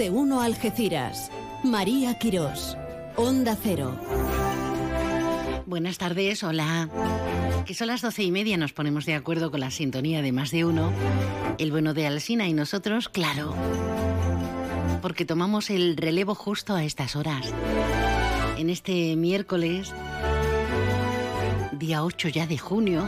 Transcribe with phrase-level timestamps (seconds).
[0.00, 1.30] De uno Algeciras.
[1.62, 2.74] María Quirós.
[3.16, 4.00] Onda Cero.
[5.66, 6.88] Buenas tardes, hola.
[7.66, 10.52] Que son las doce y media, nos ponemos de acuerdo con la sintonía de más
[10.52, 10.90] de uno.
[11.58, 13.54] El bueno de Alsina y nosotros, claro.
[15.02, 17.52] Porque tomamos el relevo justo a estas horas.
[18.56, 19.92] En este miércoles,
[21.72, 23.06] día 8 ya de junio,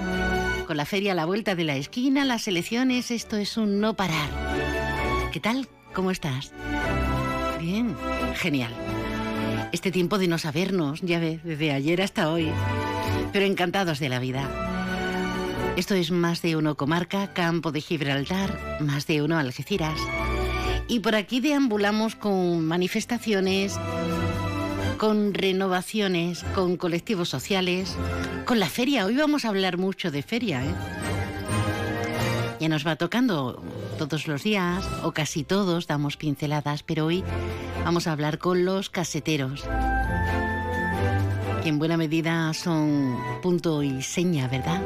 [0.66, 3.95] con la feria a la vuelta de la esquina, las elecciones, esto es un no
[3.95, 4.29] parar.
[5.32, 5.70] ¿Qué tal?
[5.95, 6.52] ¿Cómo estás?
[7.60, 7.95] Bien,
[8.34, 8.73] genial.
[9.73, 12.51] Este tiempo de no sabernos, ya ve, desde ayer hasta hoy.
[13.32, 14.48] Pero encantados de la vida.
[15.77, 19.98] Esto es Más de Uno Comarca, Campo de Gibraltar, Más de Uno Algeciras.
[20.88, 23.79] Y por aquí deambulamos con manifestaciones,
[24.98, 27.96] con renovaciones, con colectivos sociales,
[28.45, 29.07] con la feria.
[29.07, 30.74] Hoy vamos a hablar mucho de feria, ¿eh?
[32.63, 33.60] Ya nos va tocando
[33.99, 37.24] todos los días, o casi todos, damos pinceladas, pero hoy
[37.85, 39.65] vamos a hablar con los caseteros,
[41.65, 44.80] que en buena medida son punto y seña, ¿verdad?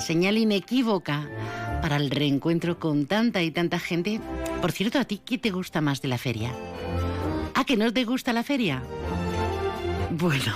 [0.00, 1.28] Señal inequívoca
[1.82, 4.22] para el reencuentro con tanta y tanta gente.
[4.62, 6.54] Por cierto, ¿a ti qué te gusta más de la feria?
[7.52, 8.82] ¿A que no te gusta la feria?
[10.12, 10.54] Bueno,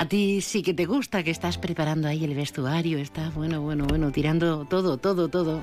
[0.00, 3.84] a ti sí que te gusta, que estás preparando ahí el vestuario, está bueno, bueno,
[3.86, 5.62] bueno, tirando todo, todo, todo.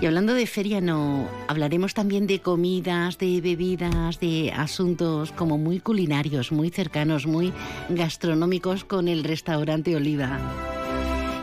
[0.00, 5.78] Y hablando de feria, no, hablaremos también de comidas, de bebidas, de asuntos como muy
[5.80, 7.52] culinarios, muy cercanos, muy
[7.90, 10.40] gastronómicos con el restaurante Oliva.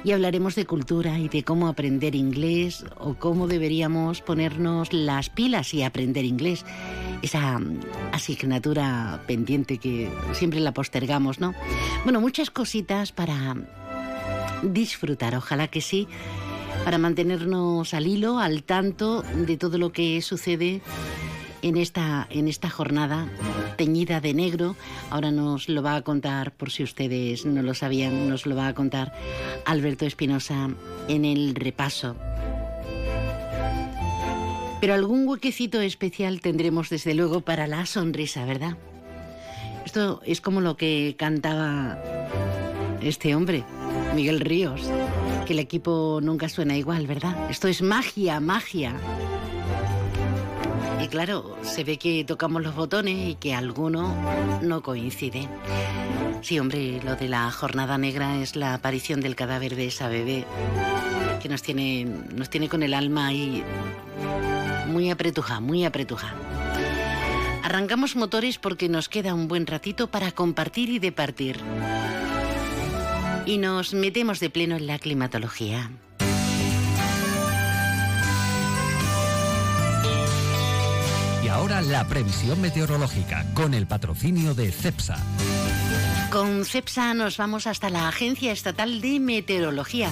[0.04, 5.73] Y hablaremos de cultura y de cómo aprender inglés o cómo deberíamos ponernos las pilas
[5.73, 6.66] y aprender inglés.
[7.22, 7.62] Esa
[8.12, 11.54] asignatura pendiente que siempre la postergamos, ¿no?
[12.04, 13.56] Bueno, muchas cositas para
[14.62, 16.08] disfrutar, ojalá que sí
[16.84, 20.81] para mantenernos al hilo, al tanto de todo lo que sucede
[21.63, 23.28] en esta, en esta jornada
[23.78, 24.75] teñida de negro.
[25.09, 28.68] Ahora nos lo va a contar, por si ustedes no lo sabían, nos lo va
[28.68, 29.13] a contar
[29.66, 30.69] Alberto Espinosa
[31.07, 32.16] en el repaso.
[34.79, 38.78] Pero algún huequecito especial tendremos desde luego para la sonrisa, ¿verdad?
[39.85, 41.97] Esto es como lo que cantaba
[43.02, 43.63] este hombre,
[44.13, 44.81] Miguel Ríos
[45.44, 47.50] que el equipo nunca suena igual, ¿verdad?
[47.50, 48.96] Esto es magia, magia.
[51.13, 54.16] Claro, se ve que tocamos los botones y que alguno
[54.63, 55.47] no coincide.
[56.41, 60.44] Sí, hombre, lo de la jornada negra es la aparición del cadáver de esa bebé
[61.40, 63.63] que nos tiene, nos tiene con el alma ahí
[64.88, 66.34] muy apretuja, muy apretuja.
[67.62, 71.59] Arrancamos motores porque nos queda un buen ratito para compartir y departir
[73.46, 75.91] y nos metemos de pleno en la climatología.
[81.53, 85.18] Ahora la previsión meteorológica con el patrocinio de CEPSA.
[86.31, 90.09] Con CEPSA nos vamos hasta la Agencia Estatal de Meteorología.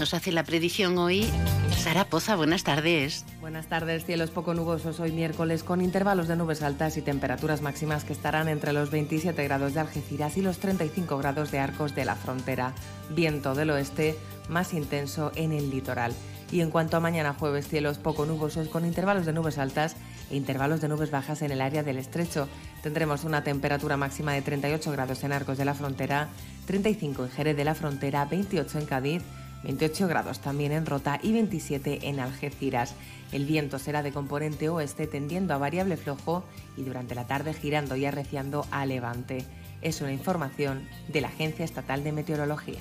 [0.00, 1.30] Nos hace la predicción hoy
[1.78, 3.24] Sara Poza, buenas tardes.
[3.40, 8.02] Buenas tardes, cielos poco nubosos hoy miércoles con intervalos de nubes altas y temperaturas máximas
[8.02, 12.04] que estarán entre los 27 grados de Algeciras y los 35 grados de Arcos de
[12.04, 12.74] la Frontera.
[13.10, 16.12] Viento del oeste más intenso en el litoral.
[16.50, 19.96] Y en cuanto a mañana jueves, cielos poco nubosos con intervalos de nubes altas
[20.30, 22.48] intervalos de nubes bajas en el área del estrecho.
[22.82, 26.28] Tendremos una temperatura máxima de 38 grados en Arcos de la Frontera,
[26.66, 29.22] 35 en Jerez de la Frontera, 28 en Cádiz,
[29.64, 32.94] 28 grados también en Rota y 27 en Algeciras.
[33.32, 36.44] El viento será de componente oeste tendiendo a variable flojo
[36.76, 39.44] y durante la tarde girando y arreciando a levante.
[39.82, 42.78] Es una información de la Agencia Estatal de Meteorología.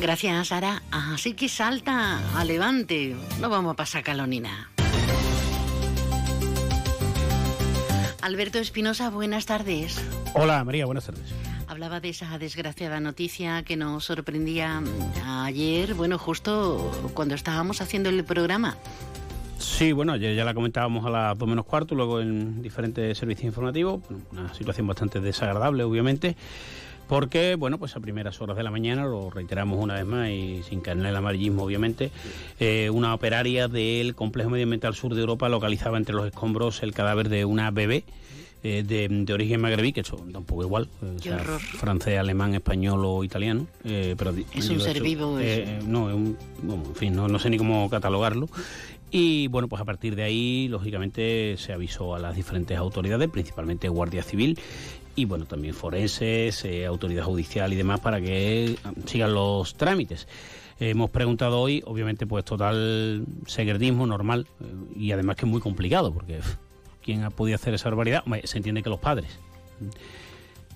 [0.00, 0.82] Gracias, Sara.
[0.90, 3.14] Así que salta a levante.
[3.40, 4.71] No vamos a pasar calonina.
[8.22, 10.00] Alberto Espinosa, buenas tardes.
[10.34, 11.24] Hola, María, buenas tardes.
[11.66, 14.80] Hablaba de esa desgraciada noticia que nos sorprendía
[15.26, 18.76] ayer, bueno, justo cuando estábamos haciendo el programa.
[19.58, 23.46] Sí, bueno, ayer ya la comentábamos a las dos menos cuarto, luego en diferentes servicios
[23.46, 24.02] informativos.
[24.30, 26.36] Una situación bastante desagradable, obviamente,
[27.12, 30.62] porque, bueno, pues a primeras horas de la mañana, lo reiteramos una vez más y
[30.62, 32.10] sin caer en el amarillismo, obviamente,
[32.58, 37.28] eh, una operaria del Complejo Medioambiental Sur de Europa localizaba entre los escombros el cadáver
[37.28, 38.04] de una bebé
[38.64, 41.36] eh, de, origen magrebí, que eso tampoco igual, eh,
[41.76, 43.66] francés, alemán, español o italiano.
[43.84, 45.38] Eh, pero es un ser vivo.
[45.86, 46.36] no, en
[46.94, 48.48] fin, no, sé ni cómo catalogarlo.
[49.10, 53.90] Y bueno, pues a partir de ahí, lógicamente, se avisó a las diferentes autoridades, principalmente
[53.90, 54.58] Guardia Civil
[55.14, 58.76] y bueno, también forenses, autoridad judicial y demás, para que
[59.06, 60.26] sigan los trámites.
[60.80, 64.64] hemos preguntado hoy, obviamente, pues total segredismo normal eh,
[64.96, 66.40] y además que es muy complicado porque
[67.02, 68.24] ¿quién ha podido hacer esa barbaridad?
[68.44, 69.38] se entiende que los padres.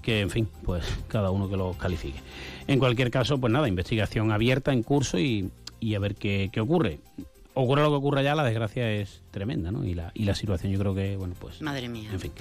[0.03, 2.21] Que, en fin, pues cada uno que los califique.
[2.69, 5.50] En cualquier caso, pues nada, investigación abierta en curso y,
[5.94, 7.00] a ver qué, qué ocurre
[7.56, 9.85] ocurre lo que ocurra ya, la desgracia es tremenda, ¿no?
[9.85, 11.62] Y la, y la situación yo creo que, bueno, pues...
[11.62, 12.11] Madre mía.
[12.12, 12.33] En fin.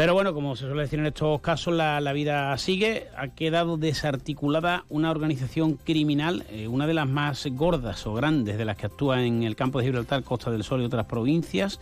[0.00, 3.08] Pero bueno, como se suele decir en estos casos, la, vida sigue.
[3.18, 8.64] Ha quedado desarticulada una organización criminal, eh, una de las más gordas o grandes de
[8.64, 11.80] las que actúa en el campo de Gibraltar, Costa del Sol y otras provincias.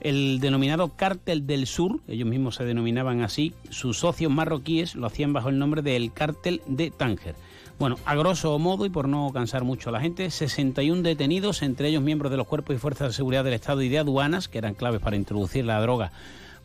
[0.00, 5.32] El denominado Cártel del Sur, ellos mismos se denominaban así, sus socios marroquíes lo hacían
[5.32, 7.34] bajo el nombre del Cártel de Tánger.
[7.80, 11.88] Bueno, a grosso modo y por no cansar mucho a la gente, 61 detenidos, entre
[11.88, 14.58] ellos miembros de los cuerpos y fuerzas de seguridad del Estado y de aduanas, que
[14.58, 16.12] eran claves para introducir la droga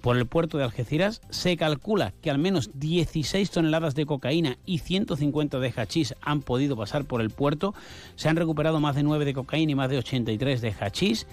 [0.01, 4.79] por el puerto de Algeciras, se calcula que al menos 16 toneladas de cocaína y
[4.79, 7.73] 150 de hachís han podido pasar por el puerto.
[8.15, 11.27] Se han recuperado más de 9 de cocaína y más de 83 de hachís.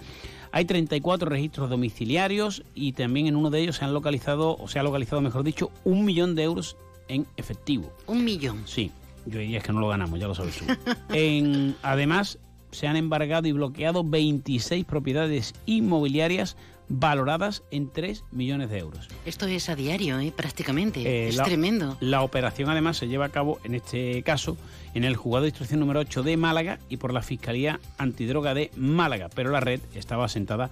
[0.51, 4.79] Hay 34 registros domiciliarios y también en uno de ellos se han localizado, o se
[4.79, 6.77] ha localizado, mejor dicho, un millón de euros
[7.07, 7.91] en efectivo.
[8.07, 8.63] Un millón.
[8.65, 8.91] Sí.
[9.25, 10.65] Yo diría que no lo ganamos, ya lo sabes tú.
[11.13, 12.39] en, además,
[12.71, 16.55] se han embargado y bloqueado 26 propiedades inmobiliarias
[16.89, 19.07] valoradas en 3 millones de euros.
[19.25, 20.33] Esto es a diario, ¿eh?
[20.35, 21.01] prácticamente.
[21.01, 21.97] Eh, es tremendo.
[21.99, 24.57] La operación además se lleva a cabo, en este caso,
[24.93, 28.71] en el juzgado de instrucción número 8 de Málaga y por la Fiscalía Antidroga de
[28.75, 30.69] Málaga, pero la red estaba asentada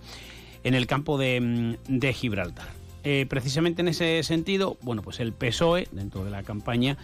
[0.63, 2.67] en el campo de, mm, Gibraltar.
[3.03, 6.97] Eh, precisamente en ese sentido, bueno, pues el PSOE, dentro de la campaña,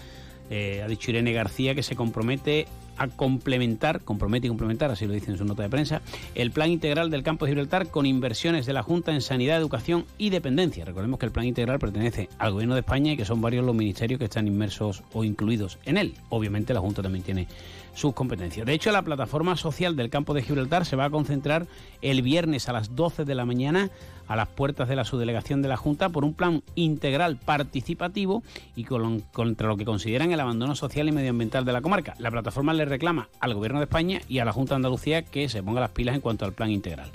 [0.49, 2.67] eh, ha dicho Irene García que se compromete
[3.01, 6.03] a complementar, compromete y complementar, así lo dice en su nota de prensa,
[6.35, 10.05] el plan integral del campo de Gibraltar con inversiones de la Junta en sanidad, educación
[10.19, 10.85] y dependencia.
[10.85, 13.73] Recordemos que el plan integral pertenece al Gobierno de España y que son varios los
[13.73, 16.13] ministerios que están inmersos o incluidos en él.
[16.29, 17.47] Obviamente la Junta también tiene
[17.93, 18.65] sus competencias.
[18.65, 21.67] De hecho, la plataforma social del campo de Gibraltar se va a concentrar
[22.01, 23.89] el viernes a las 12 de la mañana
[24.27, 28.43] a las puertas de la subdelegación de la Junta por un plan integral participativo
[28.77, 32.15] y contra lo que consideran el abandono social y medioambiental de la comarca.
[32.17, 35.49] La plataforma le reclama al Gobierno de España y a la Junta de Andalucía que
[35.49, 37.11] se ponga las pilas en cuanto al plan integral.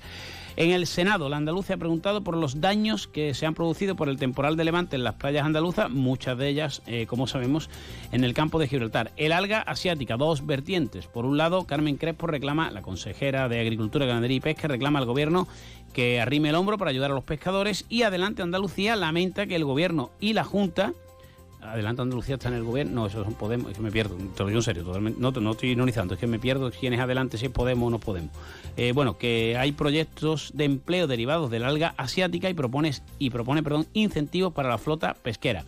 [0.56, 4.08] En el Senado, la andaluza ha preguntado por los daños que se han producido por
[4.08, 7.68] el temporal de Levante en las playas andaluzas, muchas de ellas, eh, como sabemos,
[8.10, 9.12] en el campo de Gibraltar.
[9.18, 11.08] El alga asiática, dos vertientes.
[11.08, 15.04] Por un lado, Carmen Crespo reclama, la consejera de Agricultura, Ganadería y Pesca, reclama al
[15.04, 15.46] gobierno
[15.92, 19.64] que arrime el hombro para ayudar a los pescadores y adelante Andalucía lamenta que el
[19.64, 20.94] gobierno y la Junta
[21.60, 22.92] Adelante Andalucía está en el gobierno.
[22.94, 23.70] No, eso son Podemos.
[23.70, 24.16] Es que me pierdo.
[24.16, 24.84] Te en serio.
[24.84, 26.14] Totalmente, no, no estoy ironizando.
[26.14, 28.30] Es que me pierdo quién es adelante, si es Podemos o no Podemos.
[28.76, 33.62] Eh, bueno, que hay proyectos de empleo derivados del alga asiática y, propones, y propone
[33.62, 35.64] perdón, incentivos para la flota pesquera.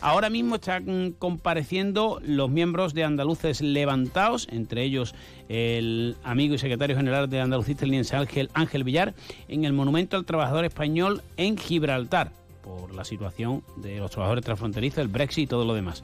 [0.00, 5.14] Ahora mismo están compareciendo los miembros de Andaluces Levantados, entre ellos
[5.48, 7.86] el amigo y secretario general de Andalucista
[8.18, 9.14] Ángel, Ángel Villar,
[9.48, 14.98] en el Monumento al Trabajador Español en Gibraltar por la situación de los trabajadores transfronterizos,
[14.98, 16.02] el Brexit y todo lo demás.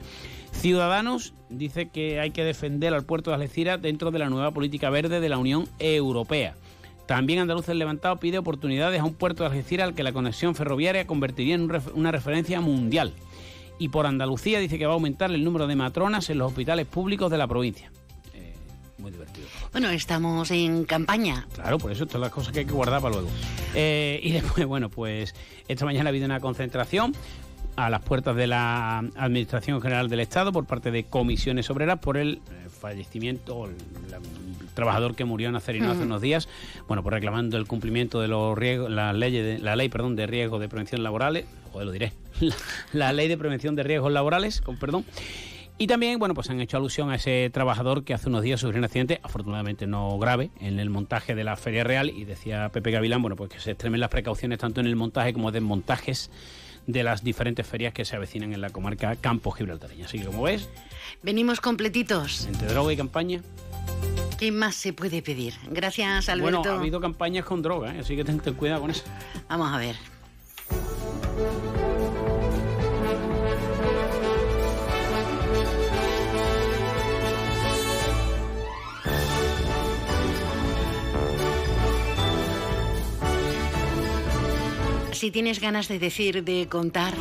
[0.51, 4.89] Ciudadanos dice que hay que defender al puerto de Algeciras dentro de la nueva política
[4.89, 6.55] verde de la Unión Europea.
[7.05, 11.07] También Andaluces Levantado pide oportunidades a un puerto de Algeciras al que la conexión ferroviaria
[11.07, 13.13] convertiría en una referencia mundial.
[13.79, 16.85] Y por Andalucía dice que va a aumentar el número de matronas en los hospitales
[16.85, 17.91] públicos de la provincia
[18.99, 19.47] muy divertido.
[19.71, 21.45] Bueno, estamos en campaña.
[21.53, 23.29] Claro, por eso todas las cosas que hay que guardar para luego.
[23.75, 25.35] Eh, y después, bueno, pues
[25.67, 27.13] esta mañana ha habido una concentración
[27.75, 32.17] a las puertas de la Administración General del Estado por parte de comisiones obreras por
[32.17, 33.75] el eh, fallecimiento, el,
[34.73, 36.47] trabajador que murió en Acerino hace unos días,
[36.87, 40.25] bueno, pues reclamando el cumplimiento de los riesgos, la ley, de, la ley perdón, de
[40.25, 42.55] riesgos de prevención laborales, joder, lo diré, la,
[42.93, 45.05] la ley de prevención de riesgos laborales, con perdón,
[45.81, 48.79] y también, bueno, pues han hecho alusión a ese trabajador que hace unos días sufrió
[48.79, 52.09] un accidente, afortunadamente no grave, en el montaje de la Feria Real.
[52.09, 55.31] Y decía Pepe Gavilán, bueno, pues que se extremen las precauciones tanto en el montaje
[55.31, 56.31] como desmontajes
[56.85, 60.05] de las diferentes ferias que se avecinan en la comarca Campo Gibraltareña.
[60.05, 60.67] Así que, como ves...
[61.23, 62.45] Venimos completitos.
[62.47, 63.41] Entre droga y campaña.
[64.37, 65.53] ¿Qué más se puede pedir?
[65.71, 66.59] Gracias, Alberto.
[66.59, 67.99] Bueno, ha habido campañas con droga, ¿eh?
[67.99, 69.03] así que ten cuidado con eso.
[69.47, 69.95] Vamos a ver.
[85.19, 87.13] Si tienes ganas de decir, de contar,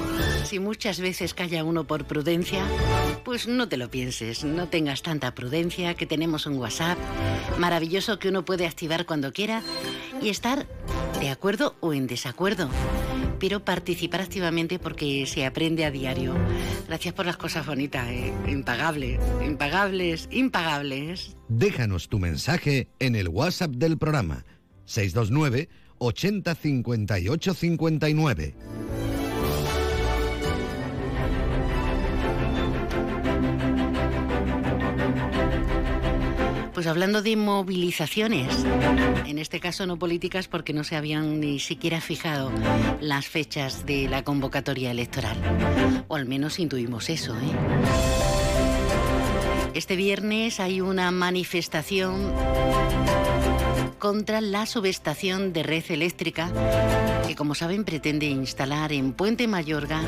[0.44, 2.64] si muchas veces calla uno por prudencia,
[3.24, 6.96] pues no te lo pienses, no tengas tanta prudencia, que tenemos un WhatsApp
[7.58, 9.64] maravilloso que uno puede activar cuando quiera
[10.22, 10.68] y estar
[11.18, 12.70] de acuerdo o en desacuerdo,
[13.40, 16.36] pero participar activamente porque se aprende a diario.
[16.86, 18.32] Gracias por las cosas bonitas, ¿eh?
[18.46, 21.36] impagables, impagables, impagables.
[21.48, 24.44] Déjanos tu mensaje en el WhatsApp del programa
[24.84, 28.54] 629 80 58 59.
[36.78, 38.46] Pues hablando de movilizaciones,
[39.26, 42.52] en este caso no políticas porque no se habían ni siquiera fijado
[43.00, 45.36] las fechas de la convocatoria electoral.
[46.06, 47.50] O al menos intuimos eso, ¿eh?
[49.74, 52.32] Este viernes hay una manifestación
[53.98, 56.50] contra la subestación de red eléctrica
[57.26, 60.00] que, como saben, pretende instalar en Puente Mayorga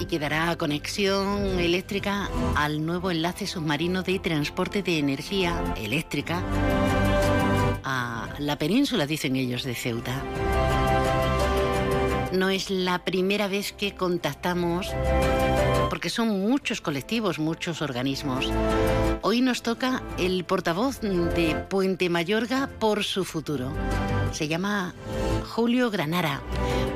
[0.00, 6.42] y que dará conexión eléctrica al nuevo enlace submarino de transporte de energía eléctrica
[7.84, 10.22] a la península, dicen ellos, de Ceuta.
[12.32, 14.90] No es la primera vez que contactamos,
[15.88, 18.50] porque son muchos colectivos, muchos organismos.
[19.26, 23.72] Hoy nos toca el portavoz de Puente Mayorga por su futuro.
[24.32, 24.94] Se llama
[25.48, 26.42] Julio Granara.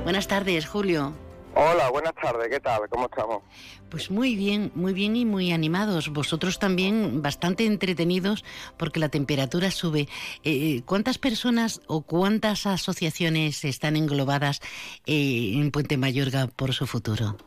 [0.04, 1.14] Buenas tardes, Julio.
[1.54, 2.82] Hola, buenas tardes, ¿qué tal?
[2.90, 3.44] ¿Cómo estamos?
[3.88, 6.11] Pues muy bien, muy bien y muy animados.
[6.11, 8.44] Vosotros también bastante entretenidos
[8.76, 10.06] porque la temperatura sube.
[10.44, 14.61] Eh, ¿Cuántas personas o cuántas asociaciones están englobadas
[15.06, 17.38] eh, en Puente Mayorga por su futuro?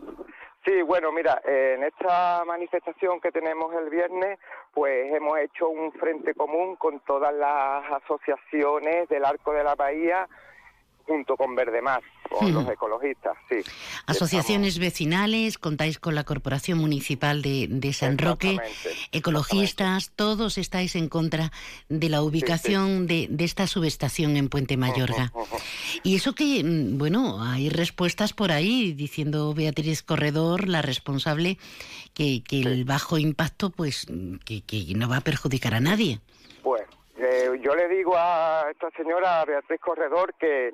[0.72, 4.40] Sí, bueno, mira, en esta manifestación que tenemos el viernes,
[4.74, 10.30] pues hemos hecho un frente común con todas las asociaciones del Arco de la Bahía
[11.06, 12.01] junto con Verdemar,
[12.38, 13.58] con los ecologistas, sí.
[14.06, 18.58] Asociaciones vecinales, contáis con la Corporación Municipal de, de San Roque,
[19.12, 21.52] ecologistas, todos estáis en contra
[21.90, 25.32] de la ubicación De, de, esta subestación en Puente Mayorga.
[26.04, 31.58] Y eso que, mm, bueno, hay respuestas por ahí, diciendo Beatriz Corredor, la responsable,
[32.14, 34.08] que, que el bajo impacto, pues,
[34.46, 36.20] que, que no va a perjudicar a nadie.
[36.64, 36.84] Pues
[37.18, 40.72] eh, yo le digo a esta señora Beatriz Corredor que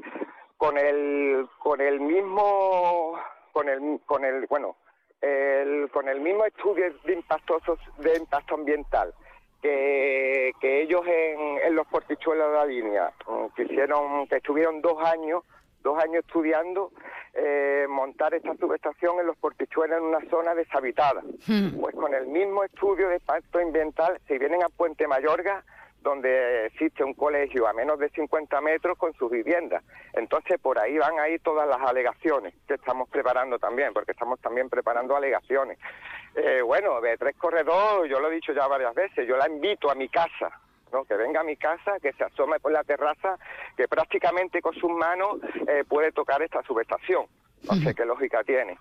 [0.57, 3.19] con el con el mismo
[3.51, 4.75] con el con el bueno
[5.21, 7.59] el, con el mismo estudio de impacto
[7.97, 9.13] de impacto ambiental
[9.61, 14.81] que, que ellos en, en los portichuelos de la línea mm, que hicieron que estuvieron
[14.81, 15.43] dos años
[15.81, 16.91] dos años estudiando
[17.33, 21.21] eh, montar esta subestación en los portichuelos en una zona deshabitada.
[21.79, 25.63] Pues con el mismo estudio de impacto ambiental, si vienen a Puente Mayorga,
[26.07, 29.83] donde existe un colegio a menos de 50 metros con sus viviendas.
[30.13, 34.39] Entonces, por ahí van a ir todas las alegaciones que estamos preparando también, porque estamos
[34.39, 35.77] también preparando alegaciones.
[36.33, 39.91] Eh, bueno, de tres corredores, yo lo he dicho ya varias veces, yo la invito
[39.91, 40.49] a mi casa,
[40.93, 41.03] ¿no?
[41.03, 43.37] que venga a mi casa, que se asome por la terraza,
[43.75, 47.25] que prácticamente con sus manos eh, puede tocar esta subestación.
[47.63, 48.77] No sé qué lógica tiene.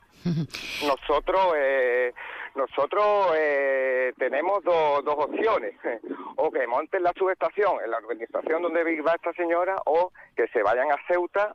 [0.86, 2.12] Nosotros, eh,
[2.56, 5.74] nosotros eh, tenemos dos opciones,
[6.36, 10.62] o que monten la subestación en la organización donde viva esta señora, o que se
[10.62, 11.54] vayan a Ceuta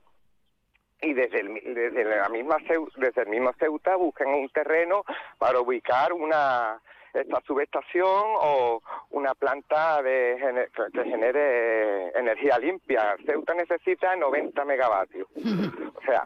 [1.02, 2.58] y desde, el, desde la misma
[2.98, 5.04] desde el mismo Ceuta busquen un terreno
[5.40, 6.80] para ubicar una
[7.14, 13.16] esta subestación o una planta de, que genere energía limpia.
[13.26, 15.28] Ceuta necesita 90 megavatios.
[15.36, 16.26] O sea,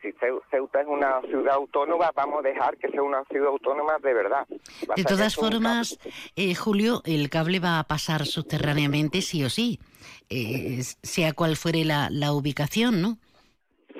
[0.00, 0.12] si
[0.50, 4.46] Ceuta es una ciudad autónoma, vamos a dejar que sea una ciudad autónoma de verdad.
[4.96, 5.98] de todas formas,
[6.36, 9.78] eh, Julio, el cable va a pasar subterráneamente sí o sí,
[10.30, 13.18] eh, sea cual fuere la, la ubicación, ¿no?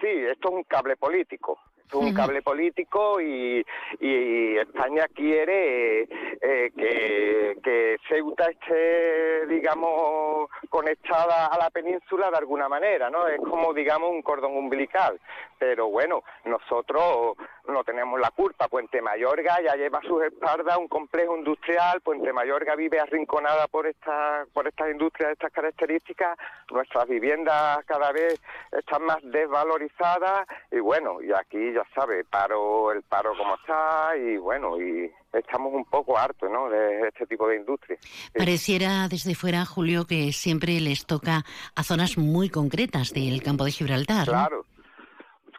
[0.00, 1.58] Sí, esto es un cable político
[1.98, 3.64] un cable político y,
[4.00, 12.68] y España quiere eh, que, que, Ceuta esté, digamos, conectada a la península de alguna
[12.68, 13.26] manera, ¿no?
[13.28, 15.20] Es como, digamos, un cordón umbilical.
[15.58, 17.36] Pero bueno, nosotros
[17.68, 18.68] no tenemos la culpa.
[18.68, 22.00] Puente Mayorga ya lleva a sus espaldas un complejo industrial.
[22.00, 26.36] Puente Mayorga vive arrinconada por, esta, por estas industrias de estas características.
[26.70, 28.40] Nuestras viviendas cada vez
[28.72, 30.46] están más desvalorizadas.
[30.70, 34.16] Y bueno, y aquí ya sabe, paro, el paro como está.
[34.16, 36.68] Y bueno, y estamos un poco hartos ¿no?
[36.68, 37.98] de este tipo de industria.
[38.36, 43.70] Pareciera desde fuera, Julio, que siempre les toca a zonas muy concretas del campo de
[43.70, 44.28] Gibraltar.
[44.28, 44.64] Claro.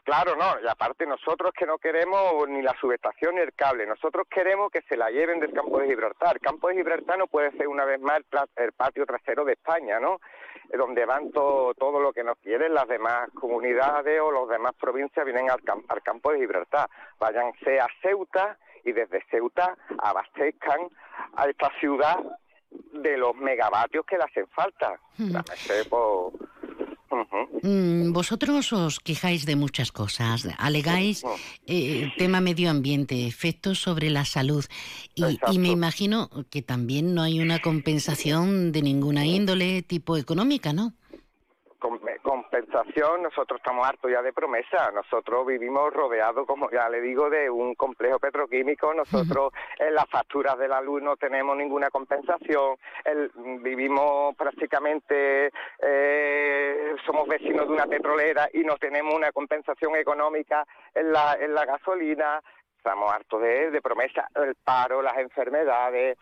[0.03, 4.27] Claro, no, y aparte nosotros que no queremos ni la subestación ni el cable, nosotros
[4.29, 6.35] queremos que se la lleven del campo de Gibraltar.
[6.35, 8.21] El campo de Gibraltar no puede ser una vez más
[8.57, 10.19] el, patio trasero de España, ¿no?
[10.73, 15.25] Donde van todo, todo lo que nos quieren las demás comunidades o las demás provincias
[15.25, 16.89] vienen al, al campo de Gibraltar.
[17.17, 20.89] Váyanse a Ceuta y desde Ceuta abastezcan
[21.37, 22.17] a esta ciudad
[22.91, 24.99] de los megavatios que le hacen falta.
[25.17, 25.35] Mm,
[28.13, 31.23] vosotros os quejáis de muchas cosas, alegáis
[31.67, 34.65] eh, tema medio ambiente, efectos sobre la salud.
[35.15, 40.73] Y, y, me imagino que también no hay una compensación de ninguna índole tipo económica,
[40.73, 40.93] ¿no?
[43.21, 44.91] Nosotros estamos hartos ya de promesa.
[44.91, 48.93] Nosotros vivimos rodeados, como ya le digo, de un complejo petroquímico.
[48.93, 52.77] Nosotros en las facturas de la luz no tenemos ninguna compensación.
[53.61, 61.11] vivimos prácticamente, eh, somos vecinos de una petrolera y no tenemos una compensación económica en
[61.11, 62.41] la, en la gasolina.
[62.77, 64.27] Estamos hartos de, de promesa.
[64.35, 66.17] El paro, las enfermedades.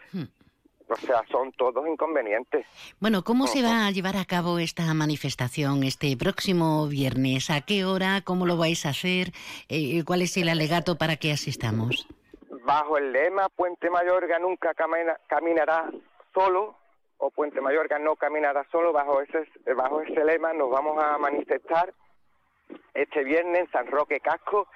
[0.92, 2.66] O sea, son todos inconvenientes.
[3.00, 7.50] Bueno, ¿cómo se va a llevar a cabo esta manifestación este próximo viernes?
[7.50, 8.22] ¿A qué hora?
[8.26, 9.32] ¿Cómo lo vais a hacer?
[9.70, 12.10] Eh, ¿Cuál es el alegato para que asistamos?
[12.66, 14.74] Bajo el lema Puente Mayorga nunca
[15.28, 15.90] caminará
[16.34, 16.76] solo
[17.20, 21.94] o Puente Mayorga no caminará solo, bajo ese, bajo ese lema nos vamos a manifestar
[22.94, 24.68] este viernes en San Roque Casco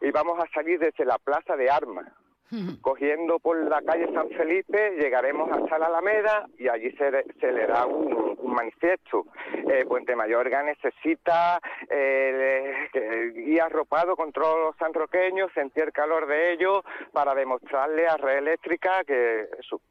[0.00, 2.06] y vamos a salir desde la Plaza de Armas
[2.80, 7.66] Cogiendo por la calle San Felipe, llegaremos hasta la Alameda y allí se, se le
[7.66, 9.26] da un, manifiesto.
[9.52, 16.52] Eh, Puente Mayorga necesita eh, ir arropado con todos los sanroqueños, sentir el calor de
[16.52, 19.48] ellos para demostrarle a Red Eléctrica que,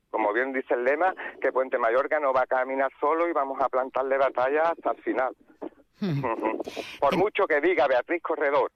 [0.09, 3.59] como bien dice el lema, que Puente Mayorga no va a caminar solo y vamos
[3.61, 5.35] a plantarle batalla hasta el final.
[6.99, 8.71] por mucho que diga Beatriz Corredor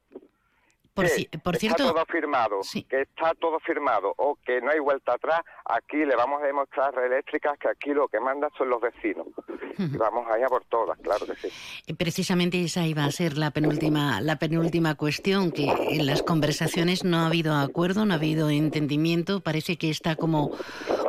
[0.94, 1.06] por,
[1.44, 5.98] por está todo firmado, que está todo firmado o que no hay vuelta atrás, aquí
[5.98, 9.28] le vamos a demostrar a eléctricas que aquí lo que manda son los vecinos.
[9.78, 11.50] Y vamos allá por todas, claro que sí.
[11.88, 17.04] Eh, precisamente esa iba a ser la penúltima, la penúltima cuestión, que en las conversaciones
[17.04, 20.52] no ha habido acuerdo, no ha habido entendimiento, parece que está como,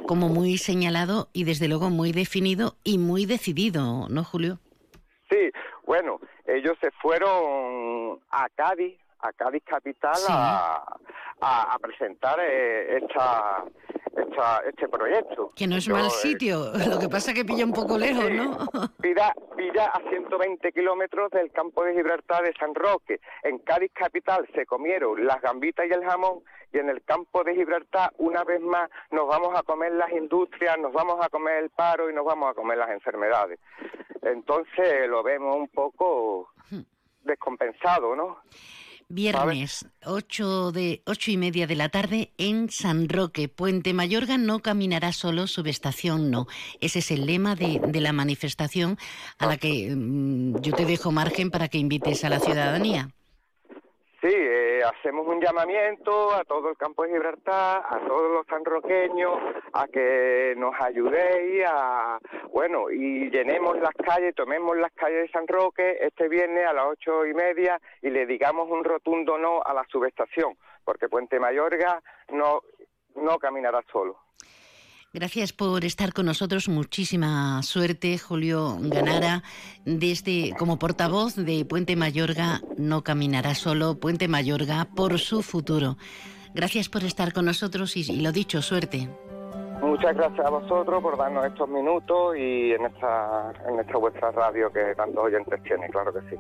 [0.07, 4.59] como muy señalado y desde luego muy definido y muy decidido, ¿no, Julio?
[5.31, 5.51] Sí,
[5.85, 10.85] bueno, ellos se fueron a Cádiz a Cádiz Capital a,
[11.41, 13.65] a, presentar eh, esta,
[14.17, 15.53] esta, este proyecto.
[15.57, 18.31] Que no es mal eh, sitio, lo que pasa es que pilla un poco lejos,
[18.31, 18.59] ¿no?
[19.01, 23.21] Pilla, pilla a 120 kilómetros del campo de Gibraltar de San Roque.
[23.43, 27.55] En Cádiz Capital se comieron las gambitas y el jamón y en el campo de
[27.55, 31.71] Gibraltar una vez más nos vamos a comer las industrias, nos vamos a comer el
[31.71, 33.59] paro y nos vamos a comer las enfermedades.
[34.21, 36.81] Entonces lo vemos un poco hmm.
[37.23, 38.39] descompensado, ¿no?
[39.09, 43.49] Viernes, 8, de, ocho y media de la tarde en San Roque.
[43.49, 46.47] Puente Mayorga no caminará solo, subestación no.
[46.81, 48.99] Ese es el lema de, la manifestación
[49.39, 53.11] a la que mm, yo te dejo margen para que invites a la ciudadanía.
[54.25, 59.35] Sí, eh, hacemos un llamamiento a todo el campo de Gibraltar, a todos los sanroqueños,
[59.75, 62.19] a que nos ayudéis a,
[62.51, 66.87] bueno, y llenemos las calles, tomemos las calles de San Roque este viernes a las
[66.87, 70.57] ocho y media y le digamos un rotundo no a la subestación,
[70.87, 72.63] porque Puente Mayorga no,
[73.17, 74.17] no caminará solo.
[75.15, 76.69] Gracias por estar con nosotros.
[76.69, 79.45] Muchísima suerte, Julio Ganara.
[79.85, 83.95] Desde como portavoz de Puente Mayorga, no caminará solo.
[83.95, 85.97] Puente Mayorga por su futuro.
[86.53, 89.09] Gracias por estar con nosotros y, lo dicho, suerte.
[89.81, 94.73] Muchas gracias a vosotros por darnos estos minutos y en esta, en esta vuestra radio
[94.73, 96.37] que tantos oyentes tiene, claro que sí.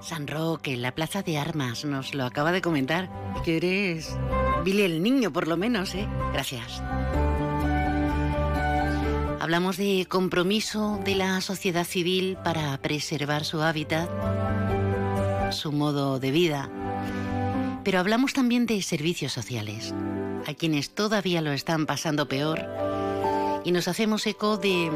[0.00, 3.10] San Roque, la plaza de armas, nos lo acaba de comentar.
[3.44, 4.16] Que eres
[4.64, 6.08] Billy el niño, por lo menos, ¿eh?
[6.32, 6.82] Gracias.
[9.40, 14.08] Hablamos de compromiso de la sociedad civil para preservar su hábitat,
[15.52, 16.68] su modo de vida,
[17.84, 19.94] pero hablamos también de servicios sociales,
[20.46, 22.66] a quienes todavía lo están pasando peor,
[23.68, 24.90] y nos hacemos eco de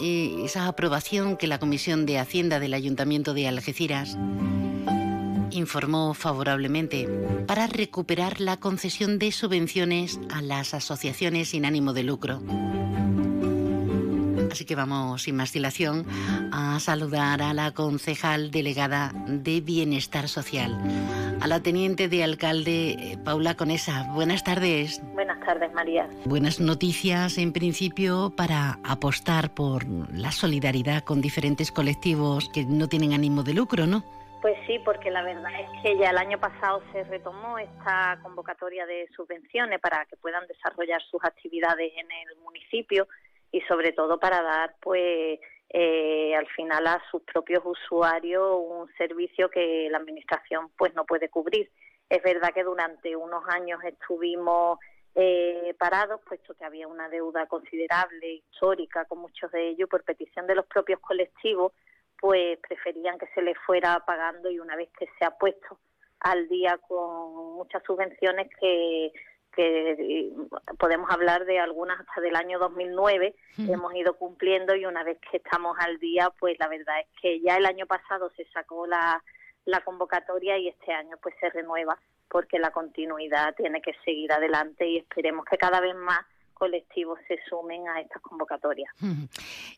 [0.00, 4.18] eh, esa aprobación que la Comisión de Hacienda del Ayuntamiento de Algeciras
[5.52, 7.08] informó favorablemente
[7.46, 12.42] para recuperar la concesión de subvenciones a las asociaciones sin ánimo de lucro.
[14.50, 16.04] Así que vamos, sin más dilación,
[16.50, 20.76] a saludar a la concejal delegada de Bienestar Social,
[21.40, 24.08] a la teniente de alcalde eh, Paula Conesa.
[24.12, 25.00] Buenas tardes.
[25.14, 26.06] Buenas tardes, María.
[26.26, 33.14] Buenas noticias, en principio, para apostar por la solidaridad con diferentes colectivos que no tienen
[33.14, 34.04] ánimo de lucro, ¿no?
[34.42, 38.84] Pues sí, porque la verdad es que ya el año pasado se retomó esta convocatoria
[38.84, 43.08] de subvenciones para que puedan desarrollar sus actividades en el municipio
[43.50, 49.48] y sobre todo para dar pues eh, al final a sus propios usuarios un servicio
[49.48, 51.70] que la administración pues no puede cubrir.
[52.10, 54.78] Es verdad que durante unos años estuvimos
[55.14, 60.46] eh, parados, puesto que había una deuda considerable, histórica, con muchos de ellos, por petición
[60.46, 61.72] de los propios colectivos,
[62.20, 65.78] pues preferían que se les fuera pagando y una vez que se ha puesto
[66.20, 69.12] al día con muchas subvenciones que,
[69.54, 70.32] que
[70.78, 75.36] podemos hablar de algunas hasta del año 2009 hemos ido cumpliendo y una vez que
[75.36, 79.22] estamos al día pues la verdad es que ya el año pasado se sacó la,
[79.64, 81.98] la convocatoria y este año pues se renueva
[82.30, 86.24] porque la continuidad tiene que seguir adelante y esperemos que cada vez más
[86.58, 88.92] colectivos se sumen a estas convocatorias.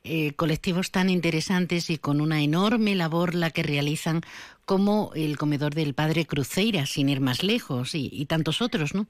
[0.02, 4.22] Eh, colectivos tan interesantes y con una enorme labor la que realizan
[4.64, 9.04] como el comedor del Padre Cruceira, sin ir más lejos, y, tantos otros, ¿no?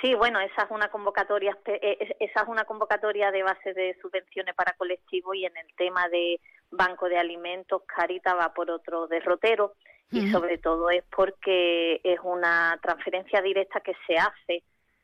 [0.00, 4.54] Sí, bueno, esa es una convocatoria, eh, esa es una convocatoria de base de subvenciones
[4.54, 9.74] para colectivos y en el tema de banco de alimentos, Carita va por otro derrotero
[10.12, 14.62] y sobre todo es porque es una transferencia directa que se hace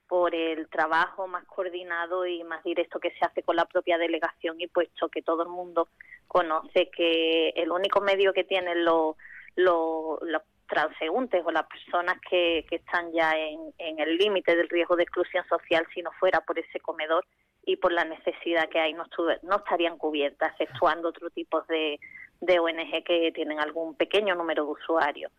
[0.08, 4.60] por el trabajo más coordinado y más directo que se hace con la propia delegación
[4.60, 5.88] y puesto que todo el mundo
[6.26, 9.16] conoce que el único medio que tienen los,
[9.56, 10.18] los,
[10.68, 15.04] transeúntes o las personas que, que están ya en, en el límite del riesgo de
[15.04, 17.24] exclusión social si no fuera por ese comedor
[17.64, 19.04] y por la necesidad que hay no,
[19.42, 22.00] no estarían cubiertas, exceptuando otro tipo de,
[22.40, 25.32] de ONG que tienen algún pequeño número de usuarios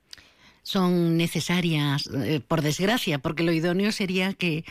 [0.67, 4.65] son necesarias, eh, por desgracia, porque lo idóneo sería que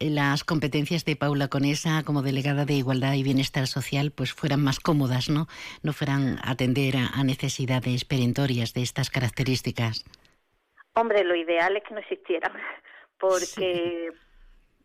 [0.00, 4.64] eh, las competencias de Paula Conesa como delegada de Igualdad y Bienestar Social pues fueran
[4.64, 5.48] más cómodas, ¿no?
[5.82, 10.06] No fueran atender a, necesidades perentorias de estas características.
[10.94, 12.52] Hombre, lo ideal es que no existieran,
[13.20, 14.10] porque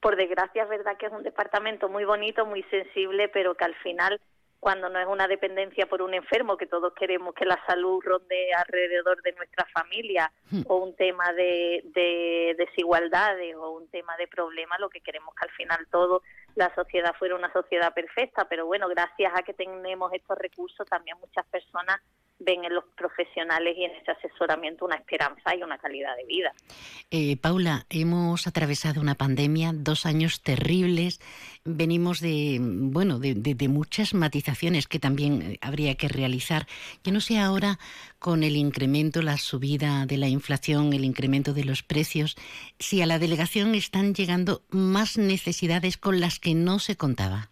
[0.01, 3.75] por desgracia es verdad que es un departamento muy bonito, muy sensible, pero que al
[3.75, 4.19] final
[4.59, 8.53] cuando no es una dependencia por un enfermo, que todos queremos que la salud ronde
[8.53, 10.61] alrededor de nuestra familia, hmm.
[10.67, 15.47] o un tema de, de, desigualdades, o un tema de problemas, lo que queremos que
[15.47, 16.23] al final todo
[16.55, 18.45] la sociedad fuera una sociedad perfecta.
[18.49, 22.01] Pero bueno, gracias a que tenemos estos recursos, también muchas personas
[22.39, 26.53] ven en los profesionales y en ese asesoramiento una esperanza y una calidad de vida.
[27.09, 31.19] Eh, Paula, hemos atravesado una pandemia, dos años terribles,
[31.67, 36.65] venimos de, bueno, de, muchas matizaciones que también eh, habría que realizar.
[37.03, 37.77] Yo no sé ahora
[38.19, 42.35] con el incremento, la subida de la inflación, el incremento de los precios,
[42.79, 47.49] si a la delegación están llegando más necesidades con las que no se contaba.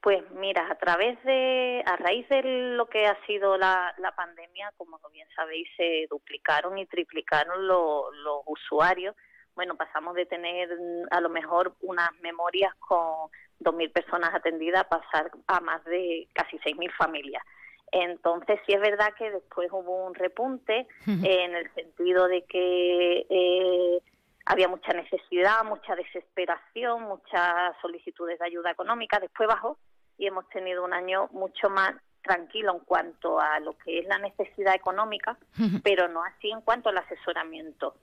[0.00, 2.42] Pues mira, a través de, a raíz de
[2.76, 8.06] lo que ha sido la, la pandemia, como bien sabéis, se duplicaron y triplicaron los
[8.46, 9.16] usuarios.
[9.58, 14.88] Bueno, pasamos de tener mm, a lo mejor unas memorias con 2.000 personas atendidas a
[14.88, 17.42] pasar a más de casi 6.000 familias.
[17.90, 24.00] Entonces, sí es verdad que después hubo un repunte en el sentido de que eh,
[24.46, 29.18] había mucha necesidad, mucha desesperación, muchas solicitudes de ayuda económica.
[29.18, 29.76] Después bajó
[30.18, 34.18] y hemos tenido un año mucho más tranquilo en cuanto a lo que es la
[34.18, 35.36] necesidad económica,
[35.82, 37.96] pero no así en cuanto al asesoramiento.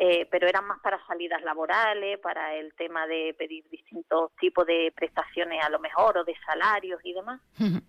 [0.00, 4.92] Eh, pero eran más para salidas laborales, para el tema de pedir distintos tipos de
[4.94, 7.40] prestaciones a lo mejor o de salarios y demás.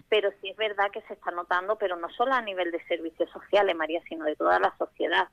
[0.09, 3.29] Pero sí es verdad que se está notando, pero no solo a nivel de servicios
[3.29, 5.27] sociales, María, sino de toda la sociedad.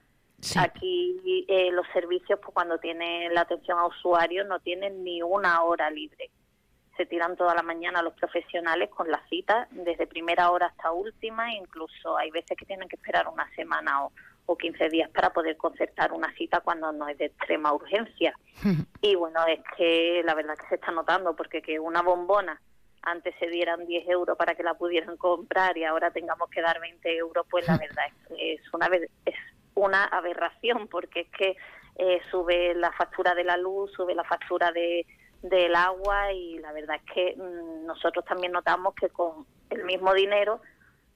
[0.58, 5.62] Aquí eh, los servicios, pues, cuando tienen la atención a usuarios, no tienen ni una
[5.62, 6.30] hora libre
[6.96, 11.52] se tiran toda la mañana los profesionales con la cita, desde primera hora hasta última,
[11.52, 14.12] incluso hay veces que tienen que esperar una semana o,
[14.46, 18.34] o 15 días para poder concertar una cita cuando no es de extrema urgencia.
[19.02, 22.60] y bueno, es que la verdad que se está notando, porque que una bombona
[23.02, 26.80] antes se dieran 10 euros para que la pudieran comprar y ahora tengamos que dar
[26.80, 28.86] 20 euros, pues la verdad es que es una,
[29.24, 29.34] es
[29.74, 31.56] una aberración, porque es que
[31.96, 35.06] eh, sube la factura de la luz, sube la factura de
[35.42, 40.12] del agua y la verdad es que mm, nosotros también notamos que con el mismo
[40.14, 40.60] dinero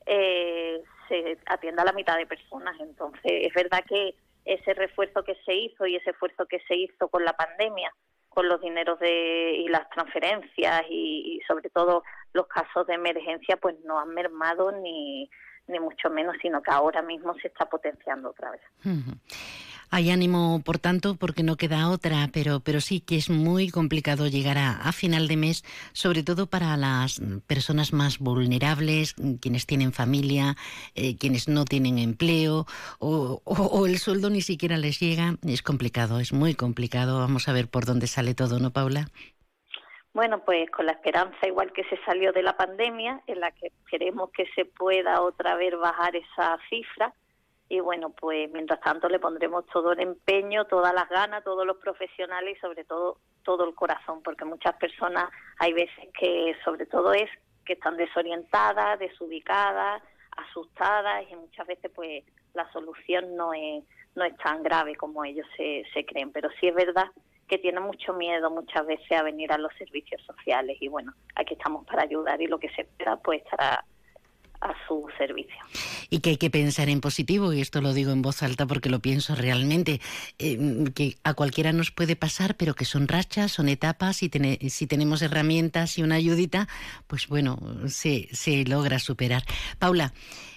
[0.06, 2.78] eh, se atiende a la mitad de personas.
[2.80, 7.08] Entonces, es verdad que ese refuerzo que se hizo y ese esfuerzo que se hizo
[7.08, 7.92] con la pandemia,
[8.28, 13.76] con los dineros de, y las transferencias y, sobre todo los casos de emergencia, pues
[13.84, 15.28] no han mermado ni,
[15.66, 18.62] ni mucho menos, sino que ahora mismo se está potenciando otra vez.
[19.92, 24.28] Hay ánimo, por tanto, porque no queda otra, pero, pero sí que es muy complicado
[24.28, 30.54] llegar a, final de mes, sobre todo para las personas más vulnerables, quienes tienen familia,
[30.94, 32.66] eh, quienes no tienen empleo
[33.00, 35.34] o, o, el sueldo ni siquiera les llega.
[35.44, 37.18] Es complicado, es muy complicado.
[37.18, 39.08] Vamos a ver por dónde sale todo, ¿no, Paula?
[40.12, 43.72] Bueno, pues con la esperanza, igual que se salió de la pandemia, en la que
[43.90, 47.12] queremos que se pueda otra vez bajar esa cifra
[47.70, 51.76] y bueno, pues mientras tanto le pondremos todo el empeño, todas las ganas, todos los
[51.76, 55.30] profesionales y sobre todo todo el corazón, porque muchas personas
[55.60, 57.30] hay veces que sobre todo es
[57.64, 60.02] que están desorientadas, desubicadas,
[60.36, 63.84] asustadas y muchas veces pues la solución no es,
[64.16, 67.06] no es tan grave como ellos se, se creen, pero sí es verdad
[67.46, 71.54] que tienen mucho miedo muchas veces a venir a los servicios sociales y bueno, aquí
[71.54, 73.84] estamos para ayudar y lo que se espera pues estará
[74.60, 75.56] a su servicio.
[76.10, 78.90] Y que hay que pensar en positivo, y esto lo digo en voz alta porque
[78.90, 80.00] lo pienso realmente,
[80.38, 84.30] eh, que a cualquiera nos puede pasar, pero que son rachas, son etapas, y
[84.70, 86.68] si tenemos herramientas y una ayudita,
[87.06, 89.44] pues bueno, se, se logra superar.
[89.78, 90.12] Paula,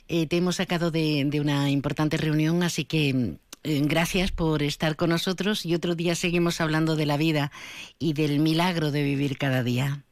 [0.08, 4.98] eh, te hemos sacado de, de, una importante reunión, así que eh, gracias por estar
[4.98, 7.52] con nosotros y otro día seguimos hablando de la vida
[7.98, 10.04] y del milagro de vivir cada día.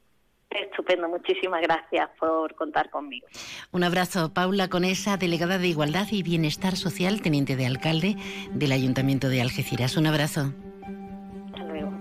[0.51, 3.25] Estupendo, muchísimas gracias por contar conmigo.
[3.71, 8.17] Un abrazo, Paula Conesa, delegada de Igualdad y Bienestar Social, teniente de alcalde
[8.53, 9.95] del Ayuntamiento de Algeciras.
[9.95, 10.53] Un abrazo.
[11.47, 11.91] Hasta luego.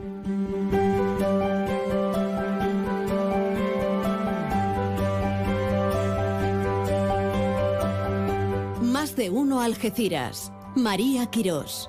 [8.83, 10.53] Más de uno Algeciras.
[10.75, 11.89] María Quirós.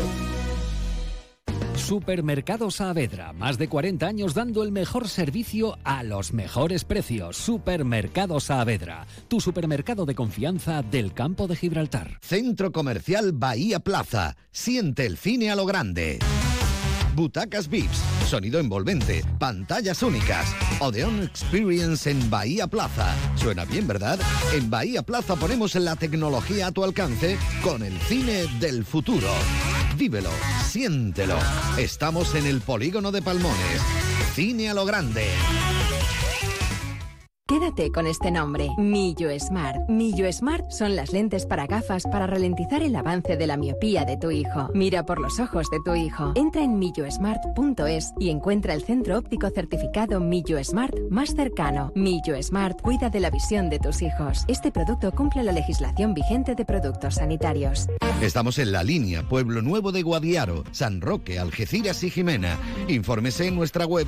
[1.77, 7.37] Supermercado Saavedra, más de 40 años dando el mejor servicio a los mejores precios.
[7.37, 12.17] Supermercado Saavedra, tu supermercado de confianza del campo de Gibraltar.
[12.21, 14.35] Centro Comercial Bahía Plaza.
[14.51, 16.19] Siente el cine a lo grande.
[17.15, 20.53] Butacas VIPS, sonido envolvente, pantallas únicas.
[20.79, 23.15] Odeon Experience en Bahía Plaza.
[23.35, 24.19] Suena bien, ¿verdad?
[24.53, 29.29] En Bahía Plaza ponemos la tecnología a tu alcance con el cine del futuro.
[29.97, 30.29] Vívelo,
[30.63, 31.39] siéntelo.
[31.79, 33.81] Estamos en el polígono de Palmones.
[34.35, 35.25] Cine a lo grande.
[37.47, 39.87] Quédate con este nombre, Millo Smart.
[39.87, 44.17] Millo Smart son las lentes para gafas para ralentizar el avance de la miopía de
[44.17, 44.69] tu hijo.
[44.73, 46.33] Mira por los ojos de tu hijo.
[46.35, 51.93] Entra en millosmart.es y encuentra el centro óptico certificado Millo Smart más cercano.
[51.95, 54.43] Millo Smart cuida de la visión de tus hijos.
[54.49, 57.87] Este producto cumple la legislación vigente de productos sanitarios.
[58.21, 62.57] Estamos en la línea Pueblo Nuevo de Guadiaro, San Roque, Algeciras y Jimena.
[62.89, 64.07] Infórmese en nuestra web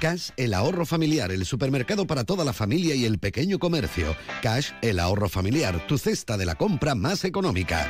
[0.00, 4.16] Cash, el ahorro familiar, el supermercado para toda la familia y el pequeño comercio.
[4.42, 7.88] Cash, el ahorro familiar, tu cesta de la compra más económica.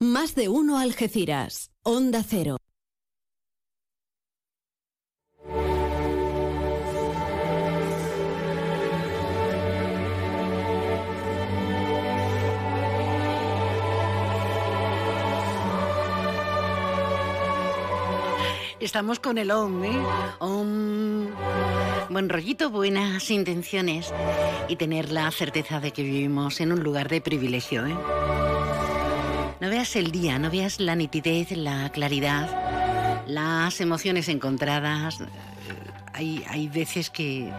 [0.00, 1.70] Más de uno Algeciras.
[1.82, 2.57] Onda Cero.
[18.80, 20.02] Estamos con el OM, ¿eh?
[20.38, 21.26] Om.
[22.10, 24.14] Buen rollito, buenas intenciones
[24.68, 27.96] y tener la certeza de que vivimos en un lugar de privilegio, ¿eh?
[29.60, 35.18] No veas el día, no veas la nitidez, la claridad, las emociones encontradas.
[36.12, 37.52] Hay, hay veces que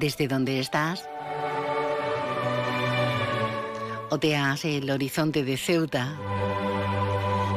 [0.00, 1.08] desde donde estás
[4.10, 6.16] oteas el horizonte de Ceuta,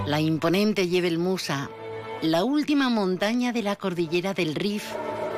[0.06, 1.72] la imponente Jebel Musa,
[2.22, 4.84] la última montaña de la cordillera del Rif,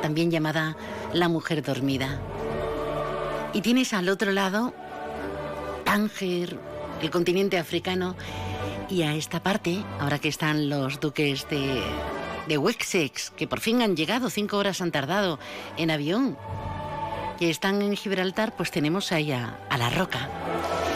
[0.01, 0.75] también llamada
[1.13, 2.19] la Mujer Dormida.
[3.53, 4.73] Y tienes al otro lado
[5.85, 6.57] Tánger,
[7.01, 8.15] el continente africano,
[8.89, 11.81] y a esta parte, ahora que están los duques de,
[12.47, 12.75] de
[13.35, 15.39] que por fin han llegado, cinco horas han tardado
[15.77, 16.37] en avión,
[17.37, 20.29] que están en Gibraltar, pues tenemos ahí a la roca.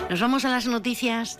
[0.10, 1.40] Nos vamos a las noticias.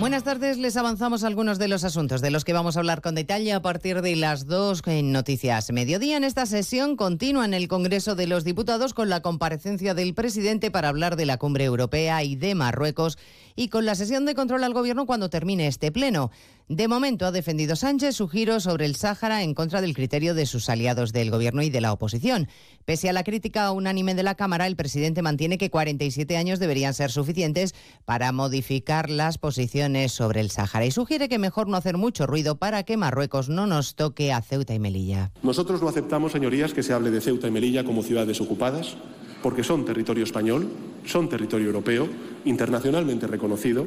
[0.00, 3.14] Buenas tardes, les avanzamos algunos de los asuntos de los que vamos a hablar con
[3.14, 6.16] detalle a partir de las dos en Noticias Mediodía.
[6.16, 10.72] En esta sesión continúa en el Congreso de los Diputados con la comparecencia del presidente
[10.72, 13.18] para hablar de la cumbre europea y de Marruecos
[13.54, 16.32] y con la sesión de control al gobierno cuando termine este pleno.
[16.66, 20.46] De momento ha defendido Sánchez su giro sobre el Sáhara en contra del criterio de
[20.46, 22.48] sus aliados del gobierno y de la oposición.
[22.84, 26.94] Pese a la crítica unánime de la Cámara, el presidente mantiene que 47 años deberían
[26.94, 27.74] ser suficientes
[28.06, 32.56] para modificar las posiciones sobre el Sáhara y sugiere que mejor no hacer mucho ruido
[32.56, 35.30] para que Marruecos no nos toque a Ceuta y Melilla.
[35.42, 38.96] Nosotros no aceptamos, señorías, que se hable de Ceuta y Melilla como ciudades ocupadas
[39.42, 40.70] porque son territorio español,
[41.04, 42.08] son territorio europeo,
[42.46, 43.86] internacionalmente reconocido.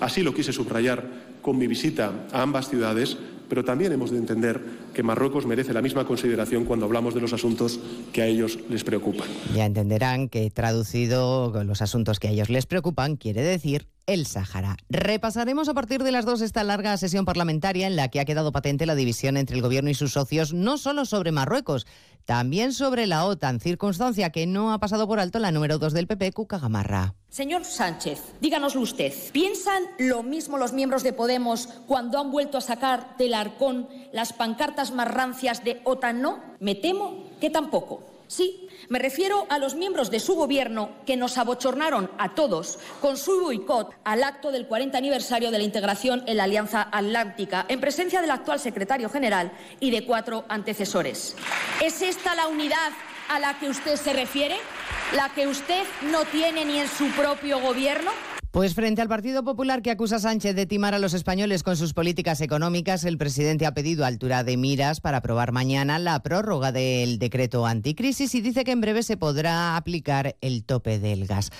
[0.00, 1.04] Así lo quise subrayar
[1.42, 3.18] con mi visita a ambas ciudades,
[3.50, 4.62] pero también hemos de entender
[4.94, 7.80] que Marruecos merece la misma consideración cuando hablamos de los asuntos
[8.14, 9.28] que a ellos les preocupan.
[9.54, 14.76] Ya entenderán que traducido los asuntos que a ellos les preocupan quiere decir el Sáhara.
[14.88, 18.52] Repasaremos a partir de las dos esta larga sesión parlamentaria en la que ha quedado
[18.52, 21.86] patente la división entre el Gobierno y sus socios, no solo sobre Marruecos,
[22.24, 26.06] también sobre la OTAN, circunstancia que no ha pasado por alto la número dos del
[26.06, 27.14] PP, Cuca Gamarra.
[27.28, 29.12] Señor Sánchez, díganoslo usted.
[29.32, 34.32] ¿Piensan lo mismo los miembros de Podemos cuando han vuelto a sacar del arcón las
[34.32, 36.40] pancartas más rancias de OTAN no?
[36.60, 38.13] Me temo que tampoco.
[38.36, 43.16] Sí, me refiero a los miembros de su gobierno que nos abochornaron a todos con
[43.16, 47.80] su boicot al acto del 40 aniversario de la integración en la Alianza Atlántica, en
[47.80, 51.36] presencia del actual secretario general y de cuatro antecesores.
[51.80, 52.90] ¿Es esta la unidad
[53.28, 54.56] a la que usted se refiere?
[55.14, 58.10] ¿La que usted no tiene ni en su propio gobierno?
[58.54, 61.76] Pues frente al Partido Popular que acusa a Sánchez de timar a los españoles con
[61.76, 66.70] sus políticas económicas, el presidente ha pedido altura de miras para aprobar mañana la prórroga
[66.70, 71.50] del decreto anticrisis y dice que en breve se podrá aplicar el tope del gas.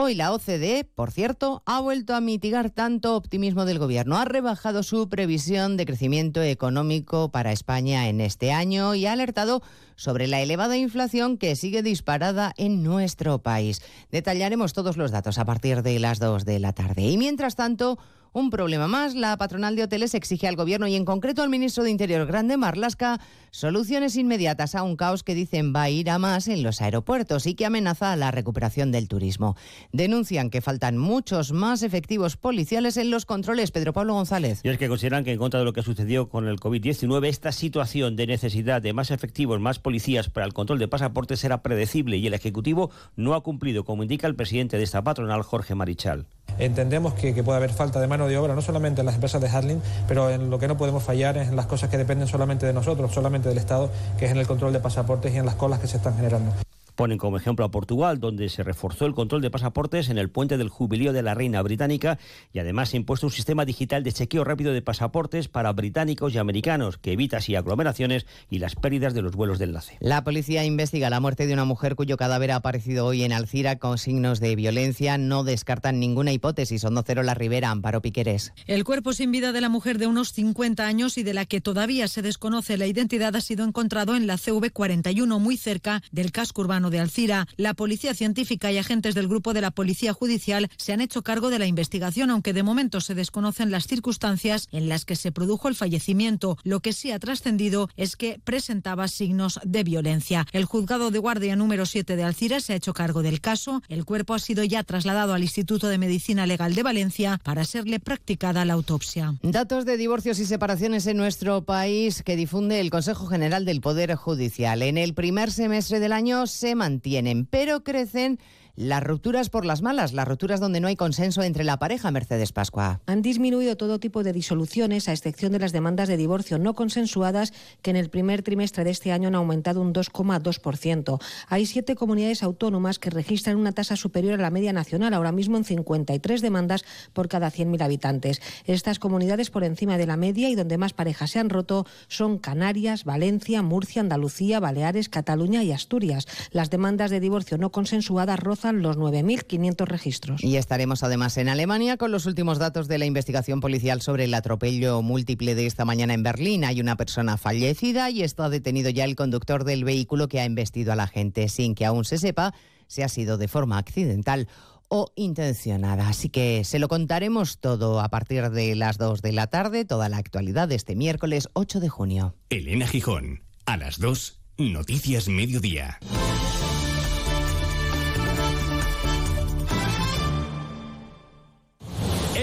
[0.00, 4.16] Hoy la OCDE, por cierto, ha vuelto a mitigar tanto optimismo del gobierno.
[4.16, 9.60] Ha rebajado su previsión de crecimiento económico para España en este año y ha alertado
[9.96, 13.82] sobre la elevada inflación que sigue disparada en nuestro país.
[14.12, 17.02] Detallaremos todos los datos a partir de las 2 de la tarde.
[17.02, 17.98] Y mientras tanto,
[18.38, 21.82] un problema más, la patronal de hoteles exige al Gobierno y en concreto al ministro
[21.82, 23.20] de Interior, Grande Marlasca,
[23.50, 27.46] soluciones inmediatas a un caos que dicen va a ir a más en los aeropuertos
[27.46, 29.56] y que amenaza a la recuperación del turismo.
[29.92, 33.72] Denuncian que faltan muchos más efectivos policiales en los controles.
[33.72, 34.60] Pedro Pablo González.
[34.62, 37.50] Y es que consideran que en contra de lo que sucedió con el COVID-19, esta
[37.50, 42.16] situación de necesidad de más efectivos, más policías para el control de pasaportes era predecible
[42.18, 46.26] y el Ejecutivo no ha cumplido, como indica el presidente de esta patronal, Jorge Marichal.
[46.58, 49.40] Entendemos que, que puede haber falta de mano de obra, no solamente en las empresas
[49.40, 52.28] de handling, pero en lo que no podemos fallar es en las cosas que dependen
[52.28, 55.46] solamente de nosotros, solamente del Estado, que es en el control de pasaportes y en
[55.46, 56.52] las colas que se están generando.
[56.98, 60.58] Ponen como ejemplo a Portugal, donde se reforzó el control de pasaportes en el puente
[60.58, 62.18] del jubileo de la reina británica
[62.52, 66.34] y además se ha impuesto un sistema digital de chequeo rápido de pasaportes para británicos
[66.34, 69.96] y americanos que evita así aglomeraciones y las pérdidas de los vuelos de enlace.
[70.00, 73.78] La policía investiga la muerte de una mujer cuyo cadáver ha aparecido hoy en Alcira
[73.78, 75.18] con signos de violencia.
[75.18, 76.80] No descartan ninguna hipótesis.
[76.80, 78.52] Son Cero La Rivera, Amparo Piqueres.
[78.66, 81.60] El cuerpo sin vida de la mujer de unos 50 años y de la que
[81.60, 86.62] todavía se desconoce la identidad ha sido encontrado en la CV41, muy cerca del casco
[86.62, 87.46] urbano de Alcira.
[87.56, 91.50] La policía científica y agentes del grupo de la Policía Judicial se han hecho cargo
[91.50, 95.68] de la investigación, aunque de momento se desconocen las circunstancias en las que se produjo
[95.68, 96.58] el fallecimiento.
[96.64, 100.46] Lo que sí ha trascendido es que presentaba signos de violencia.
[100.52, 103.82] El juzgado de guardia número 7 de Alcira se ha hecho cargo del caso.
[103.88, 108.00] El cuerpo ha sido ya trasladado al Instituto de Medicina Legal de Valencia para serle
[108.00, 109.34] practicada la autopsia.
[109.42, 114.14] Datos de divorcios y separaciones en nuestro país que difunde el Consejo General del Poder
[114.14, 114.82] Judicial.
[114.82, 118.38] En el primer semestre del año se mantienen, pero crecen
[118.78, 122.52] las rupturas por las malas, las rupturas donde no hay consenso entre la pareja, Mercedes
[122.52, 123.00] Pascua.
[123.06, 127.52] Han disminuido todo tipo de disoluciones, a excepción de las demandas de divorcio no consensuadas,
[127.82, 131.20] que en el primer trimestre de este año han aumentado un 2,2%.
[131.48, 135.56] Hay siete comunidades autónomas que registran una tasa superior a la media nacional, ahora mismo
[135.56, 138.40] en 53 demandas por cada 100.000 habitantes.
[138.64, 142.38] Estas comunidades por encima de la media y donde más parejas se han roto son
[142.38, 146.28] Canarias, Valencia, Murcia, Andalucía, Baleares, Cataluña y Asturias.
[146.52, 150.42] Las demandas de divorcio no consensuadas rozan los 9.500 registros.
[150.42, 154.34] Y estaremos además en Alemania con los últimos datos de la investigación policial sobre el
[154.34, 156.64] atropello múltiple de esta mañana en Berlín.
[156.64, 160.92] Hay una persona fallecida y está detenido ya el conductor del vehículo que ha embestido
[160.92, 162.54] a la gente sin que aún se sepa
[162.86, 164.48] si ha sido de forma accidental
[164.88, 166.08] o intencionada.
[166.08, 170.08] Así que se lo contaremos todo a partir de las 2 de la tarde, toda
[170.08, 172.34] la actualidad de este miércoles 8 de junio.
[172.50, 175.98] Elena Gijón, a las 2, Noticias Mediodía.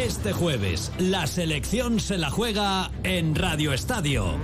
[0.06, 4.36] Este jueves, la selección se la juega en Radio Estadio.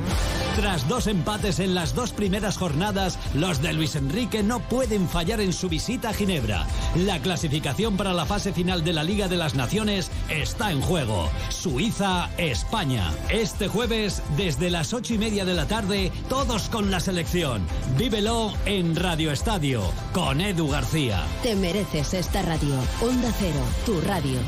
[0.56, 5.40] Tras dos empates en las dos primeras jornadas, los de Luis Enrique no pueden fallar
[5.40, 6.66] en su visita a Ginebra.
[6.96, 11.30] La clasificación para la fase final de la Liga de las Naciones está en juego.
[11.50, 13.12] Suiza-España.
[13.30, 17.68] Este jueves, desde las ocho y media de la tarde, todos con la selección.
[18.00, 21.24] Vívelo en Radio Estadio, con Edu García.
[21.44, 22.74] Te mereces esta radio.
[23.00, 24.40] Onda Cero, tu radio.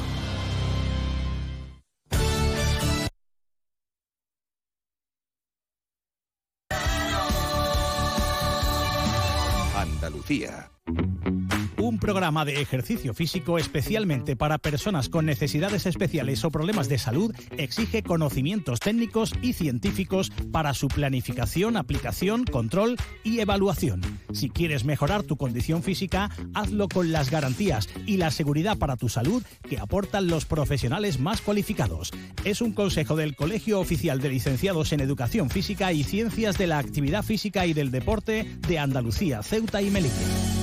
[10.24, 10.72] Andalucía.
[12.04, 18.04] Programa de ejercicio físico especialmente para personas con necesidades especiales o problemas de salud exige
[18.04, 24.02] conocimientos técnicos y científicos para su planificación, aplicación, control y evaluación.
[24.34, 29.08] Si quieres mejorar tu condición física, hazlo con las garantías y la seguridad para tu
[29.08, 32.12] salud que aportan los profesionales más cualificados.
[32.44, 36.80] Es un consejo del Colegio Oficial de Licenciados en Educación Física y Ciencias de la
[36.80, 40.63] Actividad Física y del Deporte de Andalucía, Ceuta y Melilla.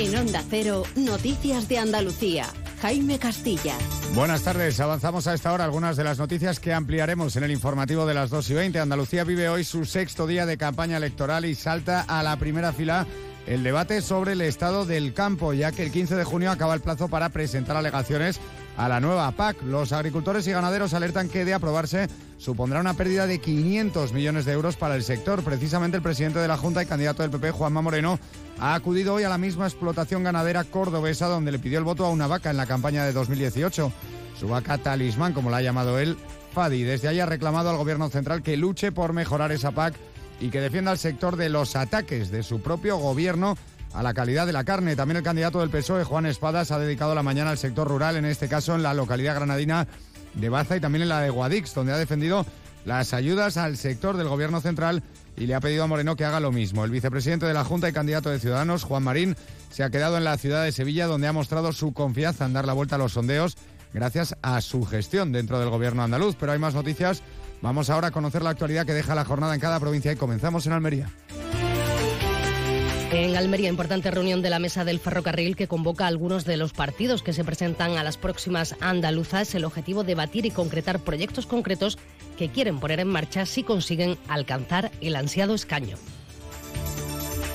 [0.00, 2.46] En Onda Cero, Noticias de Andalucía.
[2.82, 3.76] Jaime Castilla.
[4.12, 4.80] Buenas tardes.
[4.80, 8.28] Avanzamos a esta hora algunas de las noticias que ampliaremos en el informativo de las
[8.28, 8.80] 2 y 20.
[8.80, 13.06] Andalucía vive hoy su sexto día de campaña electoral y salta a la primera fila
[13.46, 16.80] el debate sobre el estado del campo, ya que el 15 de junio acaba el
[16.80, 18.40] plazo para presentar alegaciones
[18.76, 19.62] a la nueva PAC.
[19.62, 24.52] Los agricultores y ganaderos alertan que de aprobarse supondrá una pérdida de 500 millones de
[24.52, 25.42] euros para el sector.
[25.42, 28.18] Precisamente el presidente de la Junta y candidato del PP, Juanma Moreno,
[28.58, 32.10] ha acudido hoy a la misma explotación ganadera cordobesa donde le pidió el voto a
[32.10, 33.92] una vaca en la campaña de 2018.
[34.38, 36.16] Su vaca talismán, como la ha llamado él,
[36.52, 36.82] Fadi.
[36.82, 39.94] Desde ahí ha reclamado al gobierno central que luche por mejorar esa PAC
[40.40, 43.56] y que defienda al sector de los ataques de su propio gobierno
[43.92, 44.96] a la calidad de la carne.
[44.96, 48.24] También el candidato del PSOE, Juan Espadas, ha dedicado la mañana al sector rural, en
[48.24, 49.86] este caso en la localidad granadina
[50.34, 52.46] de Baza y también en la de Guadix, donde ha defendido
[52.84, 55.02] las ayudas al sector del gobierno central
[55.36, 56.84] y le ha pedido a Moreno que haga lo mismo.
[56.84, 59.36] El vicepresidente de la Junta y candidato de Ciudadanos, Juan Marín,
[59.70, 62.66] se ha quedado en la ciudad de Sevilla, donde ha mostrado su confianza en dar
[62.66, 63.56] la vuelta a los sondeos
[63.92, 66.36] gracias a su gestión dentro del gobierno andaluz.
[66.38, 67.22] Pero hay más noticias.
[67.62, 70.66] Vamos ahora a conocer la actualidad que deja la jornada en cada provincia y comenzamos
[70.66, 71.08] en Almería.
[73.16, 76.72] En Almería, importante reunión de la mesa del ferrocarril que convoca a algunos de los
[76.72, 79.54] partidos que se presentan a las próximas andaluzas.
[79.54, 81.96] El objetivo debatir y concretar proyectos concretos
[82.36, 85.96] que quieren poner en marcha si consiguen alcanzar el ansiado escaño.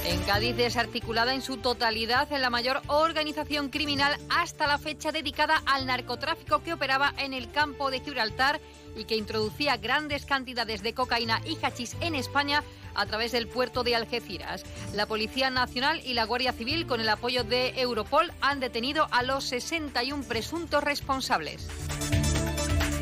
[0.06, 5.62] En Cádiz desarticulada en su totalidad en la mayor organización criminal hasta la fecha dedicada
[5.66, 8.62] al narcotráfico que operaba en el campo de Gibraltar
[8.96, 12.64] y que introducía grandes cantidades de cocaína y hachís en España
[13.00, 14.64] a través del puerto de Algeciras.
[14.94, 19.24] La Policía Nacional y la Guardia Civil, con el apoyo de Europol, han detenido a
[19.24, 21.68] los 61 presuntos responsables.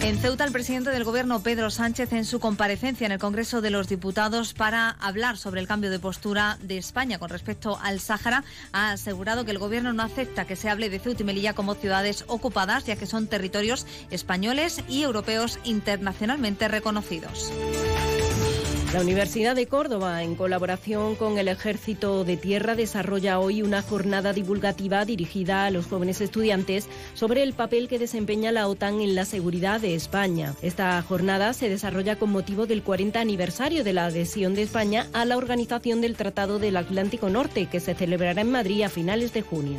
[0.01, 3.71] En Ceuta, el presidente del Gobierno, Pedro Sánchez, en su comparecencia en el Congreso de
[3.71, 8.43] los Diputados para hablar sobre el cambio de postura de España con respecto al Sáhara,
[8.71, 11.75] ha asegurado que el Gobierno no acepta que se hable de Ceuta y Melilla como
[11.75, 17.51] ciudades ocupadas, ya que son territorios españoles y europeos internacionalmente reconocidos.
[18.97, 24.33] La Universidad de Córdoba, en colaboración con el Ejército de Tierra, desarrolla hoy una jornada
[24.33, 29.25] divulgativa dirigida a los jóvenes estudiantes sobre el papel que desempeña la OTAN en la
[29.25, 30.55] seguridad de España.
[30.63, 35.25] Esta jornada se desarrolla con motivo del 40 aniversario de la adhesión de España a
[35.25, 39.43] la Organización del Tratado del Atlántico Norte, que se celebrará en Madrid a finales de
[39.43, 39.77] junio.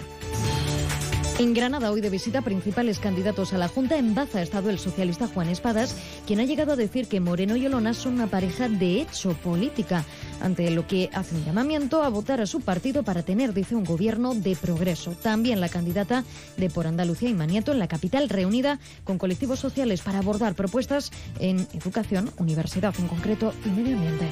[1.38, 4.80] En Granada, hoy de visita principales candidatos a la Junta, en Baza ha estado el
[4.80, 5.94] socialista Juan Espadas,
[6.26, 10.04] quien ha llegado a decir que Moreno y Olona son una pareja de hecho política,
[10.40, 13.84] ante lo que hace un llamamiento a votar a su partido para tener, dice, un
[13.84, 15.12] gobierno de progreso.
[15.12, 16.24] También la candidata
[16.56, 21.12] de Por Andalucía y Maniato en la capital, reunida con colectivos sociales para abordar propuestas
[21.38, 24.26] en educación, universidad en concreto y medio ambiente.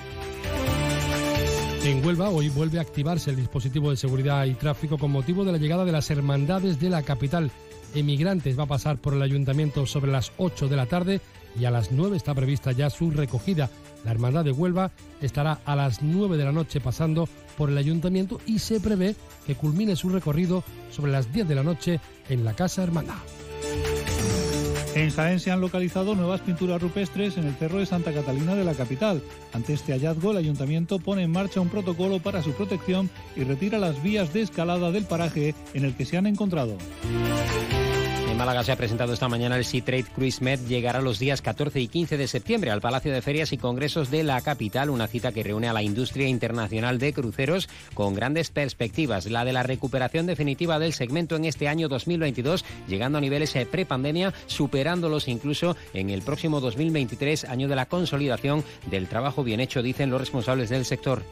[1.87, 5.53] En Huelva hoy vuelve a activarse el dispositivo de seguridad y tráfico con motivo de
[5.53, 7.53] la llegada de las hermandades de la capital.
[7.95, 11.20] Emigrantes va a pasar por el ayuntamiento sobre las 8 de la tarde
[11.57, 13.70] y a las 9 está prevista ya su recogida.
[14.05, 14.91] La Hermandad de Huelva
[15.22, 19.14] estará a las 9 de la noche pasando por el ayuntamiento y se prevé
[19.47, 23.14] que culmine su recorrido sobre las 10 de la noche en la Casa Hermandad.
[24.97, 28.64] En Jaén se han localizado nuevas pinturas rupestres en el cerro de Santa Catalina de
[28.64, 29.22] la capital.
[29.53, 33.78] Ante este hallazgo, el ayuntamiento pone en marcha un protocolo para su protección y retira
[33.78, 36.78] las vías de escalada del paraje en el que se han encontrado.
[38.37, 40.61] En Málaga se ha presentado esta mañana el Sea Trade Cruise Med.
[40.68, 44.24] Llegará los días 14 y 15 de septiembre al Palacio de Ferias y Congresos de
[44.24, 49.24] la capital, una cita que reúne a la industria internacional de cruceros con grandes perspectivas.
[49.30, 53.64] La de la recuperación definitiva del segmento en este año 2022, llegando a niveles eh,
[53.64, 59.82] prepandemia, superándolos incluso en el próximo 2023, año de la consolidación del trabajo bien hecho,
[59.82, 61.22] dicen los responsables del sector.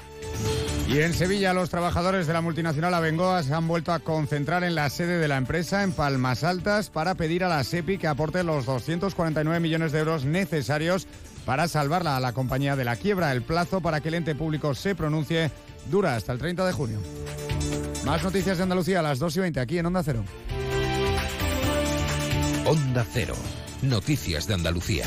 [0.87, 4.75] Y en Sevilla los trabajadores de la multinacional Abengoa se han vuelto a concentrar en
[4.75, 8.45] la sede de la empresa en Palmas Altas para pedir a la SEPI que aporte
[8.45, 11.07] los 249 millones de euros necesarios
[11.47, 13.33] para salvarla a la compañía de la quiebra.
[13.33, 15.51] El plazo para que el ente público se pronuncie
[15.91, 17.01] dura hasta el 30 de junio.
[18.05, 20.25] Más noticias de Andalucía a las 2 y 20 aquí en Onda Cero.
[22.67, 23.35] Onda Cero.
[23.83, 25.07] Noticias de Andalucía.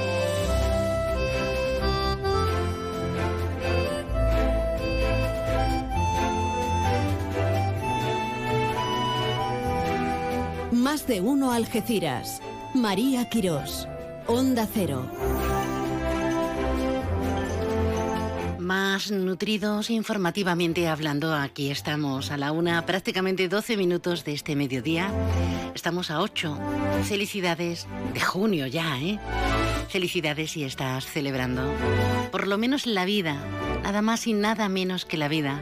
[10.81, 12.41] Más de uno Algeciras.
[12.73, 13.87] María Quirós.
[14.25, 15.05] Onda Cero.
[18.57, 25.11] Más nutridos informativamente hablando, aquí estamos a la una, prácticamente 12 minutos de este mediodía.
[25.75, 26.57] Estamos a 8.
[27.03, 29.19] Felicidades de junio ya, ¿eh?
[29.87, 31.71] Felicidades si estás celebrando.
[32.31, 33.35] Por lo menos la vida,
[33.83, 35.61] nada más y nada menos que la vida,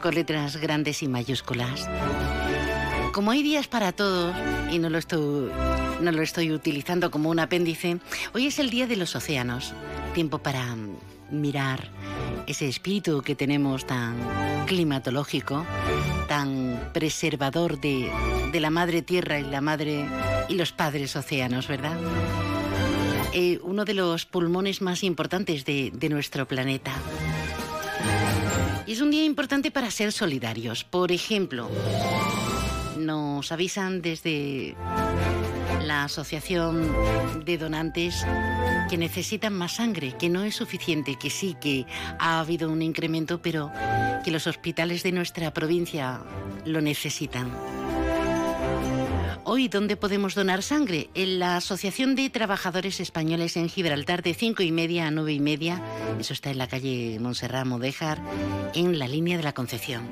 [0.00, 1.86] con letras grandes y mayúsculas.
[3.16, 4.36] Como hay días para todos,
[4.70, 5.50] y no lo, estoy,
[6.02, 7.98] no lo estoy utilizando como un apéndice,
[8.34, 9.72] hoy es el Día de los Océanos.
[10.12, 10.76] Tiempo para
[11.30, 11.88] mirar
[12.46, 14.18] ese espíritu que tenemos tan
[14.66, 15.64] climatológico,
[16.28, 18.12] tan preservador de,
[18.52, 20.04] de la madre tierra y la madre
[20.50, 21.96] y los padres océanos, ¿verdad?
[23.32, 26.92] Eh, uno de los pulmones más importantes de, de nuestro planeta.
[28.86, 30.84] Y es un día importante para ser solidarios.
[30.84, 31.70] Por ejemplo,
[32.98, 34.74] nos avisan desde
[35.84, 36.92] la Asociación
[37.44, 38.26] de Donantes
[38.88, 41.86] que necesitan más sangre, que no es suficiente, que sí que
[42.18, 43.70] ha habido un incremento, pero
[44.24, 46.20] que los hospitales de nuestra provincia
[46.64, 47.50] lo necesitan.
[49.48, 51.08] Hoy, ¿dónde podemos donar sangre?
[51.14, 55.40] En la Asociación de Trabajadores Españoles en Gibraltar, de 5 y media a 9 y
[55.40, 55.80] media.
[56.18, 58.20] Eso está en la calle Montserrat Modéjar,
[58.74, 60.10] en la línea de la Concepción.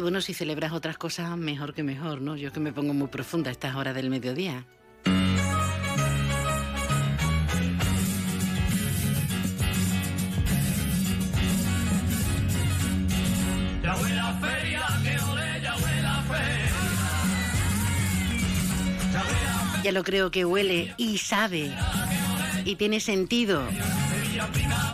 [0.00, 2.34] Y bueno, si celebras otras cosas, mejor que mejor, ¿no?
[2.34, 4.64] Yo que me pongo muy profunda a estas horas del mediodía.
[19.84, 21.74] Ya lo creo que huele y sabe
[22.64, 23.62] y tiene sentido.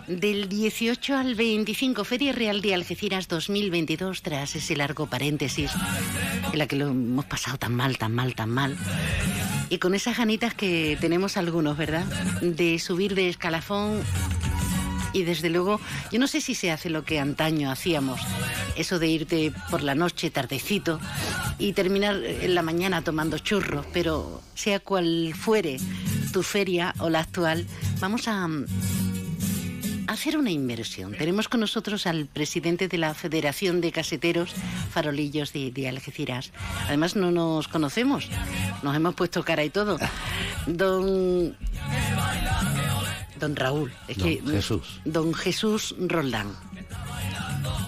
[0.07, 5.73] Del 18 al 25, Feria Real de Algeciras 2022, tras ese largo paréntesis
[6.53, 8.77] en la que lo hemos pasado tan mal, tan mal, tan mal.
[9.69, 12.05] Y con esas ganitas que tenemos algunos, ¿verdad?
[12.41, 14.03] De subir de escalafón
[15.17, 15.81] y desde luego,
[16.13, 18.21] yo no sé si se hace lo que antaño hacíamos,
[18.77, 21.01] eso de irte por la noche tardecito
[21.59, 25.79] y terminar en la mañana tomando churros, pero sea cual fuere
[26.35, 27.67] tu feria o la actual,
[27.99, 28.67] vamos a mm,
[30.09, 31.13] hacer una inversión.
[31.13, 34.53] Tenemos con nosotros al presidente de la Federación de Caseteros
[34.91, 36.53] Farolillos de, de Algeciras.
[36.89, 38.29] Además no nos conocemos,
[38.83, 39.99] nos hemos puesto cara y todo.
[40.67, 41.57] Don
[43.39, 45.01] Don Raúl, es que Don Jesús.
[45.05, 46.53] Don Jesús Roldán.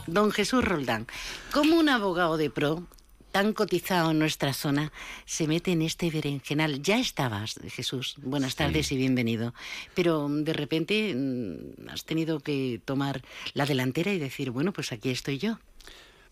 [0.06, 1.06] Don Jesús Roldán,
[1.52, 2.86] ¿cómo un abogado de pro
[3.32, 4.92] tan cotizado en nuestra zona
[5.26, 6.82] se mete en este berenjenal?
[6.82, 8.16] Ya estabas, Jesús.
[8.22, 9.54] Buenas tardes y bienvenido.
[9.94, 13.22] Pero de repente mm, has tenido que tomar
[13.54, 15.58] la delantera y decir, bueno, pues aquí estoy yo.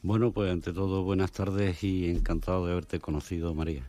[0.03, 3.89] Bueno, pues ante todo buenas tardes y encantado de haberte conocido, María.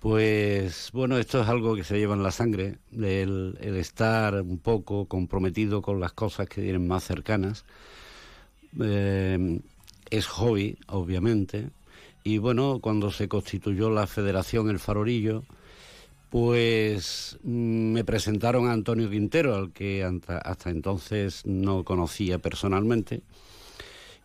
[0.00, 5.06] Pues bueno, esto es algo que se lleva en la sangre, el, estar un poco
[5.06, 7.64] comprometido con las cosas que tienen más cercanas.
[8.80, 9.60] Eh,
[10.10, 11.70] es hobby, obviamente,
[12.24, 15.44] y bueno, cuando se constituyó la Federación El Farorillo,
[16.30, 23.22] pues mm, me presentaron a Antonio Quintero, al que hasta entonces no conocía personalmente.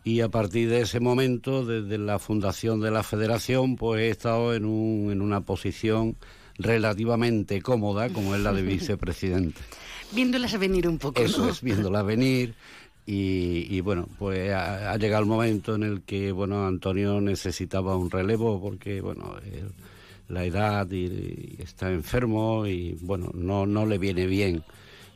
[0.04, 4.54] Y a partir de ese momento, desde la fundación de la federación, pues he estado
[4.54, 6.16] en, un, en una posición
[6.58, 9.60] relativamente cómoda, como es la de vicepresidente.
[10.12, 11.22] Viéndolas venir un poco.
[11.22, 12.54] Eso es, viéndolas venir.
[13.06, 18.60] Y, bueno, pues ha, llegado el momento en el que, bueno, Antonio necesitaba un relevo
[18.60, 19.34] porque, bueno,
[20.28, 24.64] la edad y, está enfermo y, bueno, no, no le viene bien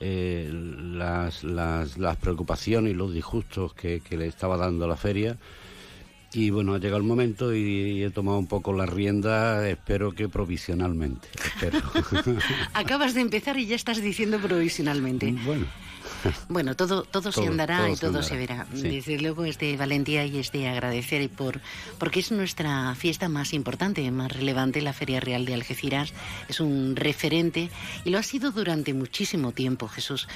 [0.01, 5.37] eh, las, las, las, preocupaciones y los disgustos que, le estaba dando la feria.
[6.33, 10.29] Y bueno, ha llegado el momento y, he tomado un poco la rienda, espero que
[10.29, 11.29] provisionalmente.
[12.75, 15.35] Acabas de empezar y ya estás diciendo provisionalmente.
[15.45, 15.67] Bueno.
[16.49, 18.67] Bueno, todo, todo, se andará y todo se, verá.
[18.73, 21.61] Desde luego es de valentía y es de agradecer por,
[21.99, 26.13] porque es nuestra fiesta más importante, más relevante, la Feria Real de Algeciras.
[26.49, 27.71] Es un referente
[28.05, 30.29] y lo ha sido durante muchísimo tiempo, Jesús.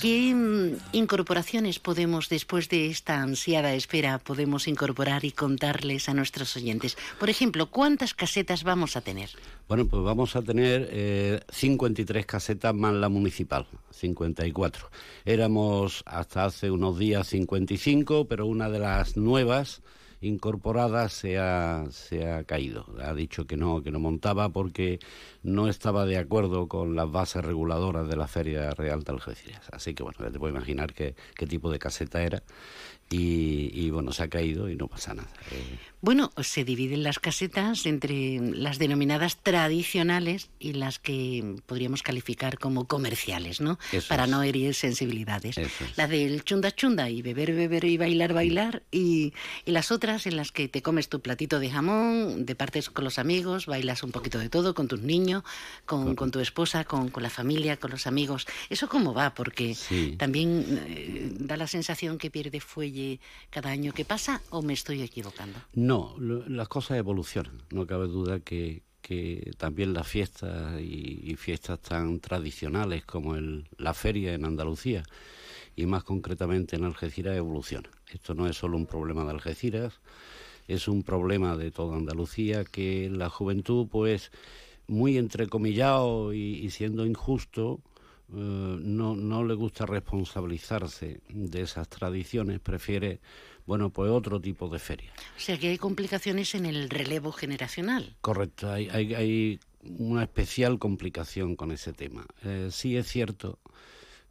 [0.00, 6.56] ¿Qué mm, incorporaciones podemos, después de esta ansiada espera, podemos incorporar y contarles a nuestros
[6.56, 6.96] oyentes?
[7.18, 9.28] Por ejemplo, ¿cuántas casetas vamos a tener?
[9.68, 14.90] Bueno, pues vamos a tener eh, 53 casetas más la municipal, 54.
[15.26, 19.82] Éramos hasta hace unos días 55, pero una de las nuevas
[20.20, 22.86] incorporada se ha, se ha caído.
[23.02, 25.00] Ha dicho que no, que no montaba porque
[25.42, 29.68] no estaba de acuerdo con las bases reguladoras de la Feria Real de Algeciras.
[29.72, 32.42] Así que bueno, ya te puedo imaginar qué, qué tipo de caseta era
[33.10, 35.28] y, bueno, se ha caído y no pasa nada.
[35.50, 42.58] Eh, bueno, se dividen las casetas entre las denominadas tradicionales y las que podríamos calificar
[42.58, 43.78] como comerciales, ¿no?
[44.08, 45.56] Para no herir sensibilidades.
[45.96, 49.34] La del chunda chunda y beber, beber y bailar, bailar y,
[49.66, 53.66] las otras en las que te comes tu platito de jamón, departes con los amigos,
[53.66, 55.44] bailas un poquito de todo con tus niños,
[55.84, 58.46] con, con tu esposa, con, con, la familia, con los amigos.
[58.70, 59.34] ¿Eso cómo va?
[59.34, 59.76] Porque
[60.16, 63.20] también eh, da la sensación que pierde fuelle
[63.50, 65.58] cada año que pasa o me estoy equivocando?
[65.74, 67.62] No, las cosas evolucionan.
[67.70, 68.82] No cabe duda que,
[69.58, 75.02] también las fiestas y, fiestas tan tradicionales como el, la feria en Andalucía
[75.74, 77.90] y más concretamente en Algeciras evolucionan.
[78.12, 80.00] Esto no es solo un problema de Algeciras,
[80.68, 84.30] es un problema de toda Andalucía que la juventud pues
[84.86, 87.80] muy entrecomillado y siendo injusto
[88.32, 93.20] eh, no, no le gusta responsabilizarse de esas tradiciones, prefiere,
[93.70, 95.12] bueno, pues otro tipo de feria.
[95.36, 98.16] O sea que hay complicaciones en el relevo generacional.
[98.20, 102.26] Correcto, hay, hay, hay una especial complicación con ese tema.
[102.42, 103.60] Eh, sí es cierto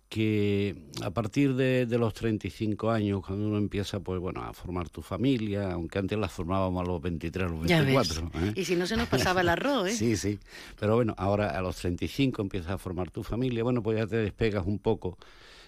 [0.09, 5.01] que a partir de, los 35 años, cuando uno empieza pues bueno a formar tu
[5.01, 8.31] familia, aunque antes la formábamos a los 23, a los 24.
[8.43, 8.53] ¿eh?
[8.57, 9.93] Y si no se nos pasaba el arroz, ¿eh?
[9.95, 10.37] sí, sí.
[10.77, 14.17] Pero bueno, ahora a los 35 empiezas a formar tu familia, bueno, pues ya te
[14.17, 15.17] despegas un poco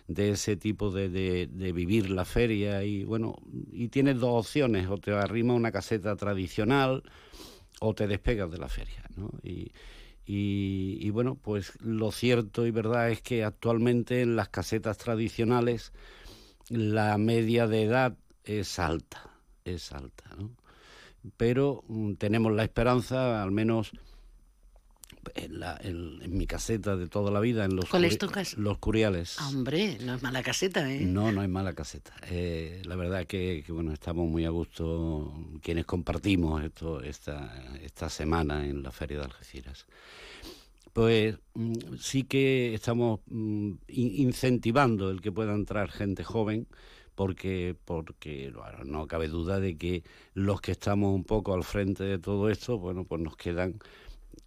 [0.08, 3.36] de ese tipo de, de, vivir la feria y bueno,
[3.72, 7.04] y tienes dos opciones, o te arrima una caseta tradicional
[7.80, 9.32] o te despegas de la feria, ¿no?
[9.44, 9.72] Y,
[10.34, 15.92] y, bueno, pues lo cierto y verdad es que actualmente en las casetas tradicionales
[16.70, 19.32] la media de edad es alta,
[19.66, 20.52] es alta, ¿no?
[21.38, 23.92] Pero mm, tenemos la esperanza, al menos
[25.36, 29.36] en, mi caseta de toda la vida, en los, ¿Cuál es tu los Curiales.
[29.40, 31.02] Ah, hombre, no es mala caseta, ¿eh?
[31.02, 32.14] No, no es mala caseta.
[32.30, 38.10] Eh, la verdad que, que, bueno, estamos muy a gusto quienes compartimos esto esta, esta
[38.10, 39.86] semana en la Feria de Algeciras.
[40.94, 46.68] Pues mm, sí que estamos mm, incentivando el que pueda entrar gente joven,
[47.16, 48.54] porque, porque
[48.86, 50.04] no cabe duda de que
[50.34, 53.80] los que estamos un poco al frente de todo esto, bueno, pues nos quedan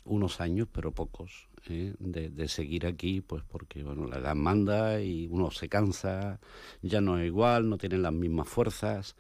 [0.04, 1.94] unos años, pero pocos, ¿eh?
[1.98, 6.40] de, seguir aquí, pues porque bueno, la edad manda y uno se cansa,
[6.82, 9.16] ya no es igual, no tienen las mismas fuerzas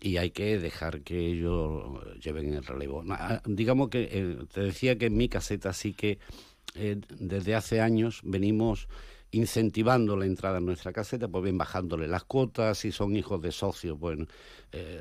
[0.00, 1.84] y hay que dejar que ellos
[2.22, 3.04] lleven el relevo.
[3.10, 6.18] Ah, digamos que eh, te decía que en mi caseta sí que
[6.74, 8.88] eh, desde hace años venimos
[9.30, 13.50] incentivando la entrada en nuestra caseta, pues bien bajándole las cuotas, si son hijos de
[13.50, 14.26] socios, bueno,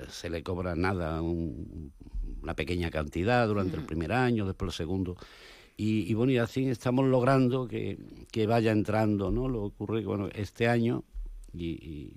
[0.09, 1.91] se le cobra nada, un,
[2.41, 5.17] una pequeña cantidad durante el primer año, después el segundo.
[5.77, 7.97] Y, bueno, y así estamos logrando que,
[8.47, 9.47] vaya entrando, ¿no?
[9.47, 11.03] Lo que ocurre que, bueno, este año
[11.54, 12.14] y,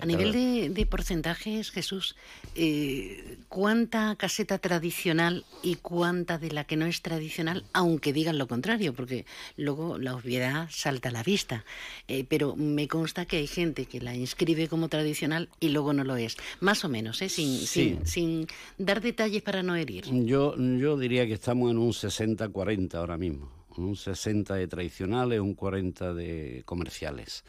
[0.00, 2.16] a nivel de, de, porcentajes, Jesús,
[2.54, 8.48] eh, ¿cuánta caseta tradicional y cuánta de la que no es tradicional, aunque digan lo
[8.48, 8.94] contrario?
[8.94, 9.26] Porque
[9.56, 11.64] luego la obviedad salta a la vista.
[12.08, 16.04] Eh, pero me consta que hay gente que la inscribe como tradicional y luego no
[16.04, 16.36] lo es.
[16.60, 17.28] Más o menos, ¿eh?
[17.28, 18.46] sin, sin, sin
[18.78, 20.06] dar detalles para no herir.
[20.24, 23.52] Yo, yo diría que estamos en un 60-40 ahora mismo.
[23.76, 27.44] Un 60 de tradicionales, un 40 de comerciales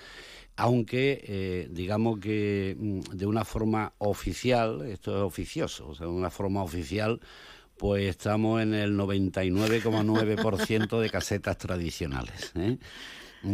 [0.60, 6.12] aunque eh, digamos que mm, de una forma oficial, esto es oficioso, o sea, de
[6.12, 7.22] una forma oficial,
[7.78, 12.52] pues estamos en el 99,9% de casetas tradicionales.
[12.56, 12.78] ¿eh?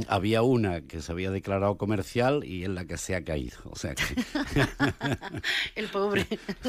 [0.08, 3.58] Había una que se había declarado comercial y en la que se ha caído.
[3.66, 3.94] O sea
[5.76, 6.28] El pobre,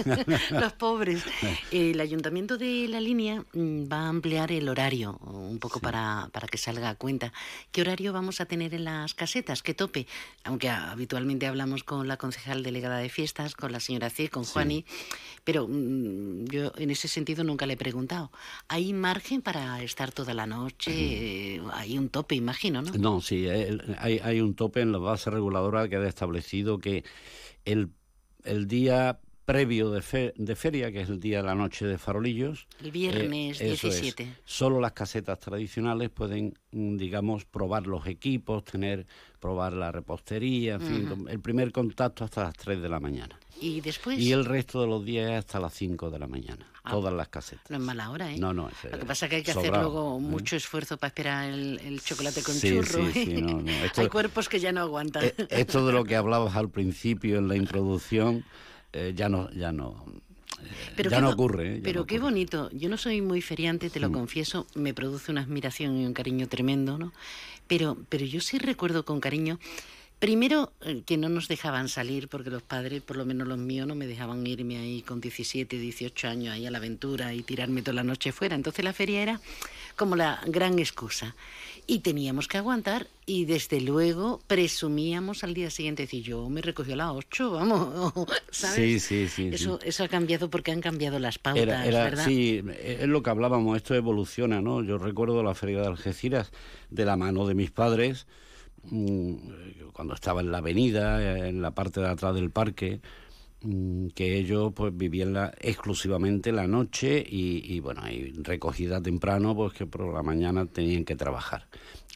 [0.50, 1.22] los pobres.
[1.70, 6.46] El ayuntamiento de la línea mm, va a ampliar el horario un poco para, para
[6.46, 7.32] que salga a cuenta.
[7.72, 9.62] ¿Qué horario vamos a tener en las casetas?
[9.62, 10.06] ¿Qué tope?
[10.44, 14.84] Aunque habitualmente hablamos con la concejal delegada de fiestas, con la señora C, con Juani,
[15.44, 18.30] pero mm, yo en ese sentido nunca le he preguntado.
[18.68, 21.60] ¿Hay margen para estar toda la noche?
[21.72, 22.92] Hay un tope, imagino, ¿no?
[23.05, 27.04] No, sí, hay, hay un tope en la base reguladora que ha establecido que
[27.64, 27.92] el,
[28.44, 32.66] el día previo de, de, feria, que es el día de la noche de farolillos.
[32.82, 34.22] El viernes 17.
[34.22, 39.06] Eh, solo las casetas tradicionales pueden, mm, digamos, probar los equipos, tener,
[39.40, 43.38] probar la repostería, en fin, el primer contacto hasta las 3 de la mañana.
[43.60, 44.18] ¿Y después?
[44.18, 46.66] Y el resto de los días hasta las 5 de la mañana.
[46.82, 47.70] Ah, todas las casetas.
[47.70, 48.38] No es mala hora, ¿eh?
[48.38, 48.68] No, no.
[48.90, 50.20] Lo que pasa es que hay que hacer luego ¿eh?
[50.20, 53.10] mucho esfuerzo para esperar el, chocolate con sí, churro.
[53.12, 53.72] Sí, sí, no, no.
[53.96, 55.24] hay cuerpos que ya no aguantan.
[55.24, 58.44] Eh, esto de lo que hablabas al principio en la introducción,
[58.96, 59.50] eh, ya no...
[59.50, 60.04] Ya no
[60.96, 61.80] pero ya no ocurre.
[61.82, 62.70] pero qué bonito.
[62.72, 64.12] Yo no soy muy feriante, te lo mm.
[64.12, 64.66] confieso.
[64.74, 67.12] Me produce una admiración y un cariño tremendo, ¿no?
[67.68, 69.58] Pero, pero yo sí recuerdo con cariño
[70.18, 73.86] Primero, eh, que no nos dejaban salir porque los padres, por lo menos los míos,
[73.86, 77.82] no me dejaban irme ahí con 17, 18 años ahí a la aventura y tirarme
[77.82, 78.56] toda la noche fuera.
[78.56, 79.40] Entonces la feria era
[79.94, 81.36] como la gran excusa.
[81.88, 86.94] Y teníamos que aguantar y desde luego presumíamos al día siguiente decir, yo me recogió
[86.94, 88.12] a las 8, vamos,
[88.50, 88.76] ¿sabes?
[88.76, 89.50] Sí, sí, sí.
[89.52, 92.24] Eso, eso ha cambiado porque han cambiado las pautas, ¿verdad?
[92.24, 94.82] Sí, es lo que hablábamos, esto evoluciona, ¿no?
[94.82, 96.50] Yo recuerdo la feria de Algeciras
[96.90, 98.26] de la mano de mis padres
[98.90, 99.34] Mm,
[99.92, 103.00] cuando estaba en la avenida, en la parte de atrás del parque,
[104.14, 109.86] que ellos pues vivían la, exclusivamente la noche y, bueno, y recogida temprano, pues que
[109.86, 111.66] por la mañana tenían que trabajar.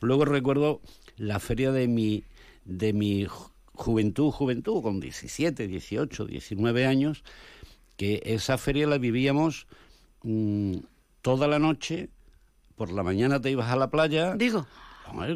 [0.00, 0.80] Luego recuerdo
[1.16, 2.24] la feria de mi,
[2.64, 3.26] de mi
[3.74, 7.24] juventud, juventud, con 17, 18, 19 años,
[7.96, 9.66] que esa feria la vivíamos
[10.22, 10.76] mm,
[11.22, 12.08] toda la noche,
[12.76, 14.34] por la mañana te ibas a la playa.
[14.36, 14.66] Digo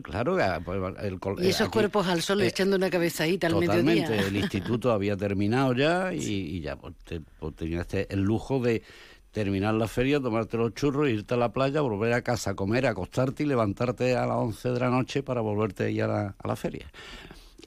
[0.02, 0.36] claro.
[0.64, 4.06] Pues, y esos cuerpos al sol eh, echando una cabezadita al mediodía.
[4.06, 6.94] el instituto había terminado ya y, ya pues,
[7.38, 8.82] pues, tenías el lujo de
[9.30, 13.42] terminar la feria, tomarte los churros, irte a la playa, volver a casa, comer, acostarte
[13.42, 16.48] y levantarte a las 11 de la noche para volverte a ir a la, a
[16.48, 16.90] la feria.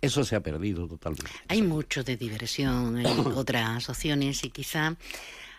[0.01, 1.31] Eso se ha perdido totalmente.
[1.47, 3.05] Hay mucho de diversión en
[3.35, 4.95] otras opciones y quizá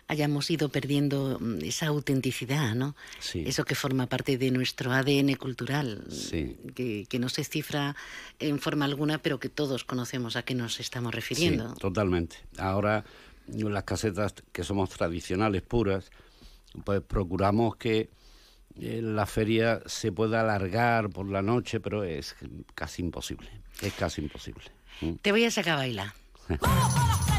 [0.09, 2.95] hayamos ido perdiendo mm, esa autenticidad, ¿no?
[3.19, 3.43] Sí.
[3.45, 6.57] Eso que forma parte de nuestro ADN cultural, sí.
[6.75, 7.95] que, que, no se cifra
[8.39, 11.69] en forma alguna, pero que todos conocemos a qué nos estamos refiriendo.
[11.69, 12.37] Sí, totalmente.
[12.57, 13.05] Ahora,
[13.47, 16.09] las casetas que somos tradicionales, puras,
[16.83, 18.09] pues procuramos que
[18.79, 22.35] eh, la feria se pueda alargar por la noche, pero es
[22.73, 23.49] casi imposible.
[23.81, 24.65] Es casi imposible.
[25.21, 26.13] Te voy a sacar a bailar.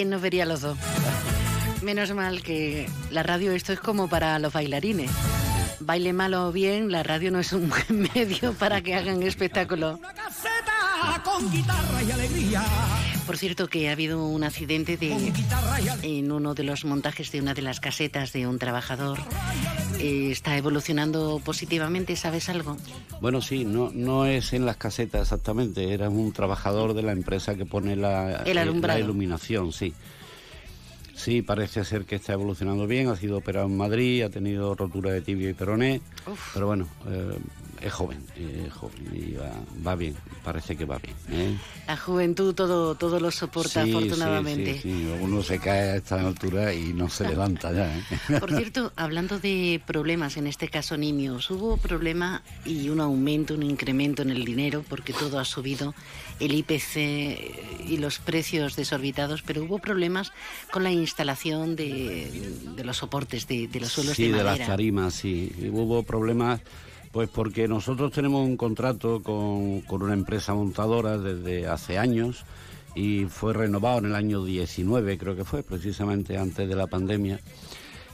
[0.00, 0.78] ¿Quién nos vería los dos?
[1.82, 5.10] Menos mal que la radio esto es como para los bailarines.
[5.80, 9.98] Baile malo o bien, la radio no es un buen medio para que hagan espectáculo.
[11.24, 12.62] con guitarra y alegría.
[13.26, 15.32] Por cierto que ha habido un accidente de,
[16.02, 19.18] en uno de los montajes de una de las casetas de un trabajador.
[19.98, 22.16] Eh, ¿Está evolucionando positivamente?
[22.16, 22.76] ¿Sabes algo?
[23.20, 27.54] Bueno, sí, no, no es en las casetas exactamente, era un trabajador de la empresa
[27.54, 29.94] que pone la, eh, la iluminación, sí.
[31.22, 35.12] Sí, parece ser que está evolucionando bien, ha sido operado en Madrid, ha tenido rotura
[35.12, 36.00] de tibio y peroné,
[36.54, 37.36] pero bueno, eh,
[37.80, 39.36] es joven, es joven y
[39.84, 40.14] va, bien,
[40.44, 41.16] parece que va bien.
[41.30, 41.56] ¿eh?
[41.86, 44.74] La juventud todo, todo lo soporta afortunadamente.
[44.74, 47.96] Sí, sí, uno se cae a esta altura y no se levanta ya.
[47.96, 48.02] ¿eh?
[48.40, 53.62] Por cierto, hablando de problemas, en este caso niños, hubo problema y un aumento, un
[53.62, 55.94] incremento en el dinero porque todo ha subido,
[56.38, 60.32] el IPC y los precios desorbitados, pero hubo problemas
[60.70, 62.30] con la instalación de,
[62.76, 64.58] de los soportes, de, de los suelos sí, de de, madera.
[64.58, 65.52] las tarimas, sí.
[65.72, 66.60] Hubo problemas,
[67.12, 72.44] pues porque nosotros tenemos un contrato con, con una empresa montadora desde hace años
[72.94, 77.40] y fue renovado en el año 19, creo que fue, precisamente antes de la pandemia.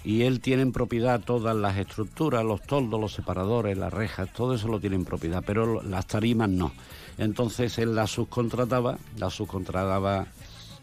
[0.05, 4.55] Y él tiene en propiedad todas las estructuras, los toldos, los separadores, las rejas, todo
[4.55, 6.73] eso lo tiene en propiedad, pero las tarimas no.
[7.19, 10.29] Entonces él las subcontrataba, las subcontrataba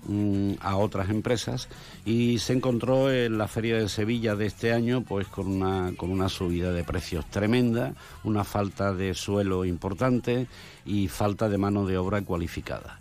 [0.07, 1.67] mm, a otras empresas
[2.05, 6.11] y se encontró en la feria de Sevilla de este año pues con una con
[6.11, 7.93] una subida de precios tremenda,
[8.23, 10.47] una falta de suelo importante
[10.85, 12.99] y falta de mano de obra cualificada.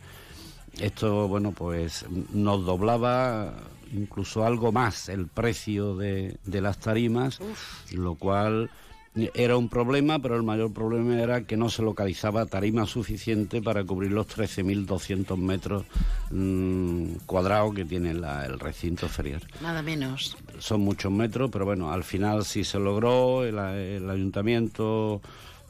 [0.80, 3.54] Esto bueno pues nos doblaba
[3.92, 7.40] incluso algo más el precio de, de las tarimas,
[7.92, 8.70] lo cual
[9.34, 13.84] era un problema, pero el mayor problema era que no se localizaba tarima suficiente para
[13.84, 15.84] cubrir los 13.200 metros
[16.30, 19.42] mm, cuadrados que tiene la- el recinto ferial.
[19.60, 20.36] Nada menos.
[20.58, 25.20] Son muchos metros, pero bueno, al final sí se logró, el, el ayuntamiento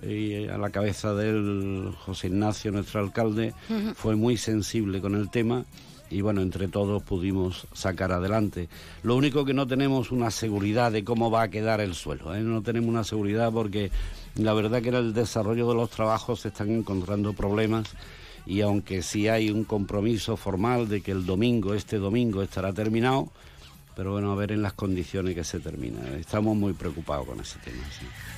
[0.03, 3.55] y a la cabeza del José Ignacio, nuestro alcalde,
[3.95, 5.65] fue muy sensible con el tema
[6.13, 8.69] y bueno, entre todos pudimos sacar adelante.
[9.03, 12.41] Lo único que no tenemos una seguridad de cómo va a quedar el suelo, ¿eh?
[12.41, 13.91] no tenemos una seguridad porque
[14.35, 17.89] la verdad que en el desarrollo de los trabajos se están encontrando problemas
[18.45, 23.31] y aunque sí hay un compromiso formal de que el domingo, este domingo, estará terminado,
[23.97, 26.01] pero bueno, a ver en las condiciones que se termina.
[26.19, 27.83] Estamos muy preocupados con ese tema.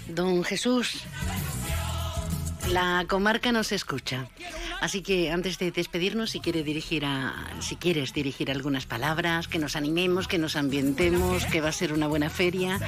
[0.08, 1.02] Don Jesús,
[2.70, 4.28] la comarca nos escucha.
[4.84, 9.58] Así que antes de despedirnos, si quiere dirigir a, si quieres dirigir algunas palabras, que
[9.58, 12.78] nos animemos, que nos ambientemos, que va a ser una buena feria,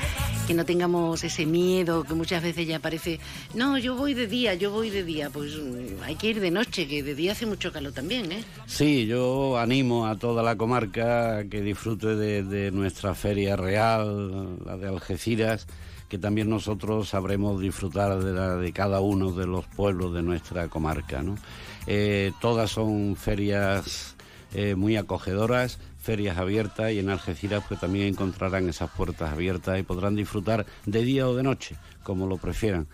[0.46, 3.18] que no tengamos ese miedo que muchas veces ya parece,
[3.54, 6.50] no, yo voy de día, yo voy de día, pues mm, hay que ir de
[6.50, 8.44] noche, que de día hace mucho calor también, ¿eh?
[8.66, 14.76] Sí, yo animo a toda la comarca que disfrute de, de nuestra feria real, la
[14.76, 15.66] de Algeciras,
[16.10, 20.68] que también nosotros sabremos disfrutar de, la, de cada uno de los pueblos de nuestra
[20.68, 21.22] comarca.
[21.22, 21.36] ¿no?
[21.86, 24.16] Eh, todas son ferias
[24.54, 29.82] eh, muy acogedoras, ferias abiertas y en Algeciras pues también encontrarán esas puertas abiertas y
[29.82, 32.86] podrán disfrutar de día o de noche, como lo prefieran.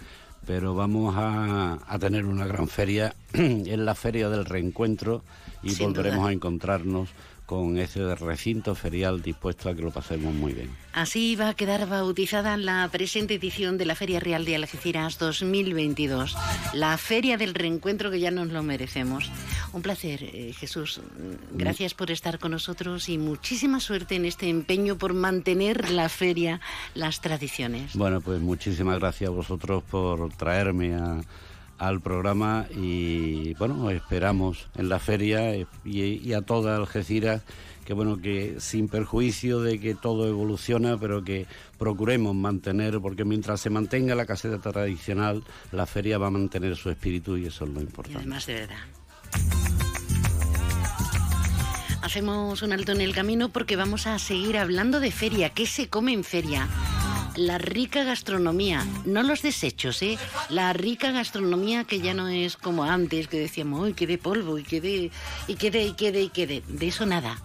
[0.47, 5.23] Pero vamos a, a tener una gran feria, en la feria del reencuentro
[5.63, 6.31] y Sin volveremos duda.
[6.31, 7.09] a encontrarnos
[7.47, 10.71] con ese recinto ferial dispuesto a que lo pasemos muy bien.
[10.95, 16.37] Así va a quedar bautizada la presente edición de la Feria Real de Algeciras 2022,
[16.75, 19.31] la Feria del Reencuentro que ya nos lo merecemos.
[19.73, 21.01] Un placer, eh, Jesús.
[21.53, 26.61] Gracias por estar con nosotros y muchísima suerte en este empeño por mantener la feria,
[26.95, 27.95] las tradiciones.
[27.95, 31.21] Bueno, pues muchísimas gracias a vosotros por traerme a-
[31.83, 37.43] al programa y bueno, esperamos en la feria y, y a toda Algeciras
[37.85, 41.47] que bueno, que sin perjuicio de que todo evoluciona, pero que
[41.79, 46.91] procuremos mantener, porque mientras se mantenga la caseta tradicional, la feria va a mantener su
[46.91, 48.19] espíritu y eso es lo Y importante.
[48.21, 48.77] además de verdad.
[52.03, 55.51] Hacemos un alto en el camino porque vamos a seguir hablando de feria.
[55.51, 56.69] ¿Qué se come en feria?
[57.37, 60.19] La rica gastronomía, no los desechos, ¿eh?
[60.51, 64.59] La rica gastronomía que ya no es como antes, que decíamos, uy, que de polvo,
[64.59, 65.11] y que de,
[65.49, 66.63] y que de, y que de, y que de.
[66.69, 67.37] De eso nada.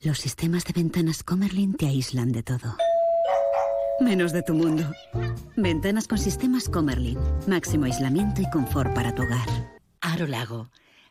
[0.00, 2.76] Los sistemas de ventanas Comerlin te aíslan de todo.
[4.00, 4.90] Menos de tu mundo.
[5.56, 7.18] Ventanas con sistemas Comerlin.
[7.46, 9.48] Máximo aislamiento y confort para tu hogar.
[10.00, 10.68] Aro Lago.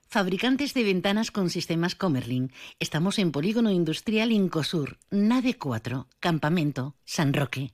[0.08, 2.52] Fabricantes de ventanas con sistemas Comerlin.
[2.80, 7.74] Estamos en Polígono Industrial Incosur, Nave 4, Campamento, San Roque.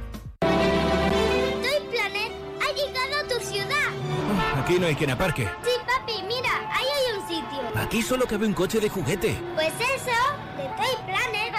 [4.71, 5.49] Aquí no hay quien aparque.
[5.65, 7.59] Sí, papi, mira, ahí hay un sitio.
[7.75, 9.37] Aquí solo cabe un coche de juguete.
[9.53, 10.15] Pues eso,
[10.55, 11.53] de Toy Planet.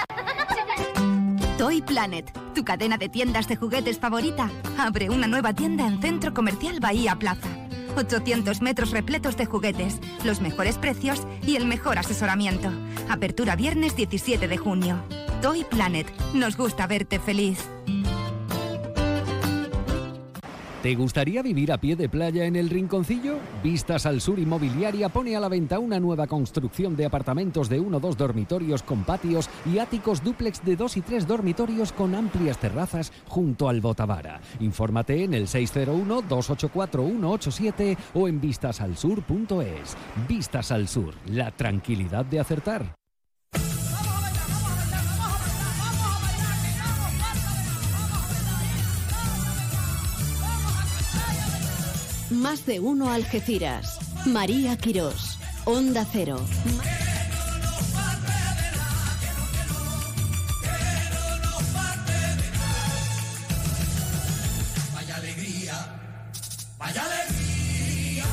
[1.58, 6.32] Toy Planet, tu cadena de tiendas de juguetes favorita, abre una nueva tienda en Centro
[6.32, 7.50] Comercial Bahía Plaza.
[7.98, 12.72] 800 metros repletos de juguetes, los mejores precios y el mejor asesoramiento.
[13.10, 15.04] Apertura viernes 17 de junio.
[15.42, 17.58] Toy Planet, nos gusta verte feliz.
[20.82, 23.38] ¿Te gustaría vivir a pie de playa en el Rinconcillo?
[23.62, 27.98] Vistas al Sur Inmobiliaria pone a la venta una nueva construcción de apartamentos de uno
[27.98, 32.58] o dos dormitorios con patios y áticos dúplex de dos y tres dormitorios con amplias
[32.58, 34.40] terrazas junto al Botavara.
[34.58, 39.96] Infórmate en el 601-284-187 o en vistasalsur.es.
[40.28, 43.01] Vistas al Sur, la tranquilidad de acertar.
[52.32, 53.98] Más de uno Algeciras.
[54.26, 55.38] María Quirós.
[55.64, 56.40] Onda Cero.
[64.94, 66.00] Vaya alegría,
[66.78, 68.24] vaya alegría.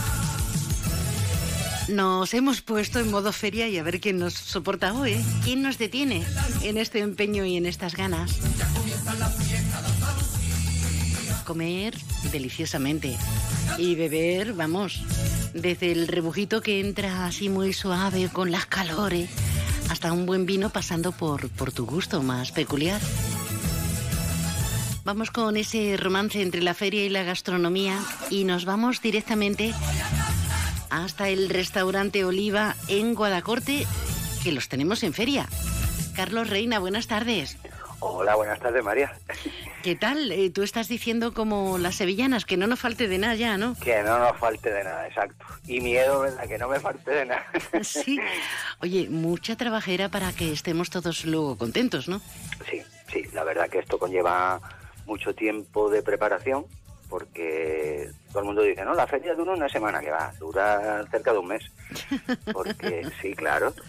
[1.89, 5.23] Nos hemos puesto en modo feria y a ver quién nos soporta hoy, ¿eh?
[5.43, 6.25] quién nos detiene
[6.63, 8.39] en este empeño y en estas ganas.
[11.49, 11.95] Comer
[12.31, 13.17] deliciosamente
[13.79, 15.01] y beber, vamos,
[15.55, 19.31] desde el rebujito que entra así muy suave con las calores
[19.89, 23.01] hasta un buen vino pasando por, por tu gusto más peculiar.
[25.03, 27.97] Vamos con ese romance entre la feria y la gastronomía
[28.29, 29.73] y nos vamos directamente
[30.91, 33.87] hasta el restaurante Oliva en Guadacorte,
[34.43, 35.49] que los tenemos en feria.
[36.15, 37.57] Carlos Reina, buenas tardes.
[38.01, 39.11] Hola, buenas tardes, María.
[39.83, 40.31] ¿Qué tal?
[40.33, 43.75] Eh, tú estás diciendo como las sevillanas, que no nos falte de nada ya, ¿no?
[43.81, 45.45] Que no nos falte de nada, exacto.
[45.67, 46.47] Y miedo, ¿verdad?
[46.47, 47.45] Que no me falte de nada.
[47.83, 48.19] Sí.
[48.81, 52.19] Oye, mucha trabajera para que estemos todos luego contentos, ¿no?
[52.69, 54.59] Sí, sí, la verdad que esto conlleva
[55.05, 56.65] mucho tiempo de preparación,
[57.07, 61.31] porque todo el mundo dice, no, la feria dura una semana, que va, dura cerca
[61.31, 61.63] de un mes.
[62.53, 63.73] Porque, sí, claro.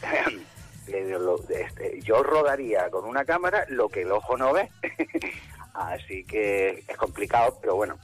[1.48, 4.70] Este, yo rodaría con una cámara lo que el ojo no ve.
[5.74, 7.96] Así que es complicado, pero bueno,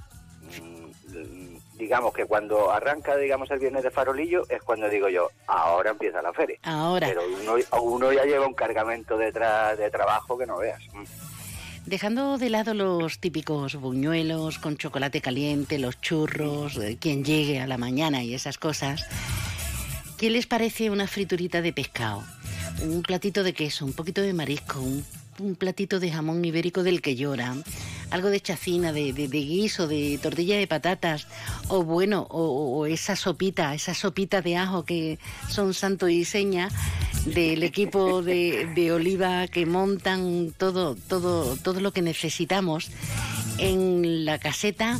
[0.42, 5.90] mm, digamos que cuando arranca, digamos, el viernes de farolillo es cuando digo yo, ahora
[5.90, 6.58] empieza la feria.
[6.62, 7.08] Ahora.
[7.08, 10.80] Pero uno, uno ya lleva un cargamento detrás de trabajo que no veas.
[10.92, 11.04] Mm.
[11.86, 17.68] Dejando de lado los típicos buñuelos con chocolate caliente, los churros, eh, quien llegue a
[17.68, 19.06] la mañana y esas cosas,
[20.18, 22.24] ¿qué les parece una friturita de pescado?
[22.82, 25.06] Un platito de queso, un poquito de marisco, un,
[25.40, 27.54] un platito de jamón ibérico del que llora,
[28.10, 31.26] algo de chacina, de, de- de guiso, de tortilla de patatas,
[31.68, 35.18] o bueno, o, o esa sopita, esa sopita de ajo que
[35.48, 36.68] son santo y seña
[37.24, 42.90] del equipo de, de Oliva que montan todo, todo, todo lo que necesitamos
[43.58, 44.98] en la caseta.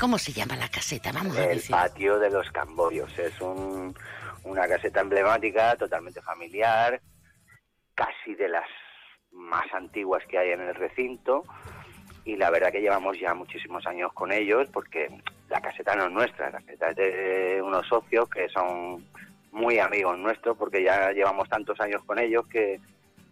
[0.00, 1.10] ¿Cómo se llama la caseta?
[1.12, 1.70] Vamos a El decir.
[1.70, 3.10] patio de los Camborios.
[3.18, 3.96] Es un-
[4.44, 7.00] una caseta emblemática, totalmente familiar,
[7.94, 8.64] casi de las
[9.38, 11.44] más antiguas que hay en el recinto.
[12.24, 15.08] Y la verdad que llevamos ya muchísimos años con ellos porque
[15.48, 19.02] la caseta no es nuestra, la caseta es de unos socios que son
[19.50, 22.80] muy amigos nuestros porque ya llevamos tantos años con ellos que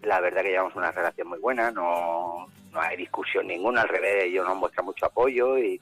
[0.03, 4.25] la verdad que llevamos una relación muy buena, no, no hay discusión ninguna, al revés,
[4.25, 5.81] ellos nos muestran mucho apoyo y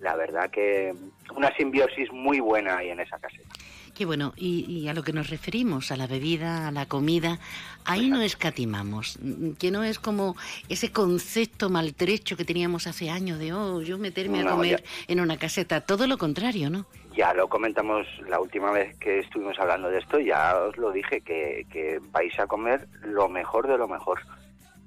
[0.00, 0.94] la verdad que
[1.34, 3.54] una simbiosis muy buena hay en esa caseta.
[3.94, 7.38] Qué bueno, y, y a lo que nos referimos, a la bebida, a la comida,
[7.84, 9.20] ahí no escatimamos,
[9.58, 10.34] que no es como
[10.68, 15.12] ese concepto maltrecho que teníamos hace años de, oh, yo meterme a comer ya.
[15.12, 16.86] en una caseta, todo lo contrario, ¿no?
[17.16, 21.20] Ya lo comentamos la última vez que estuvimos hablando de esto, ya os lo dije,
[21.20, 24.20] que, que vais a comer lo mejor de lo mejor.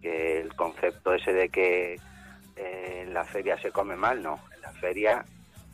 [0.02, 1.96] Que el concepto ese de que
[2.58, 4.40] eh, en la feria se come mal, no.
[4.54, 5.26] En la feria,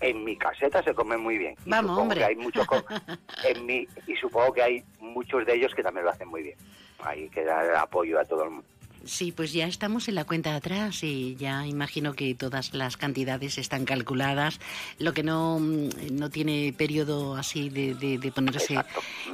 [0.03, 1.55] en mi caseta se come muy bien.
[1.65, 2.19] Y Vamos, hombre.
[2.19, 2.65] que hay muchos
[3.47, 6.57] en mi, y supongo que hay muchos de ellos que también lo hacen muy bien.
[6.99, 8.65] Hay que dar apoyo a todo el mundo.
[9.05, 13.57] Sí, pues ya estamos en la cuenta atrás y ya imagino que todas las cantidades
[13.57, 14.61] están calculadas.
[14.97, 18.75] Lo que no, mm, no tiene periodo así de, de- de ponerse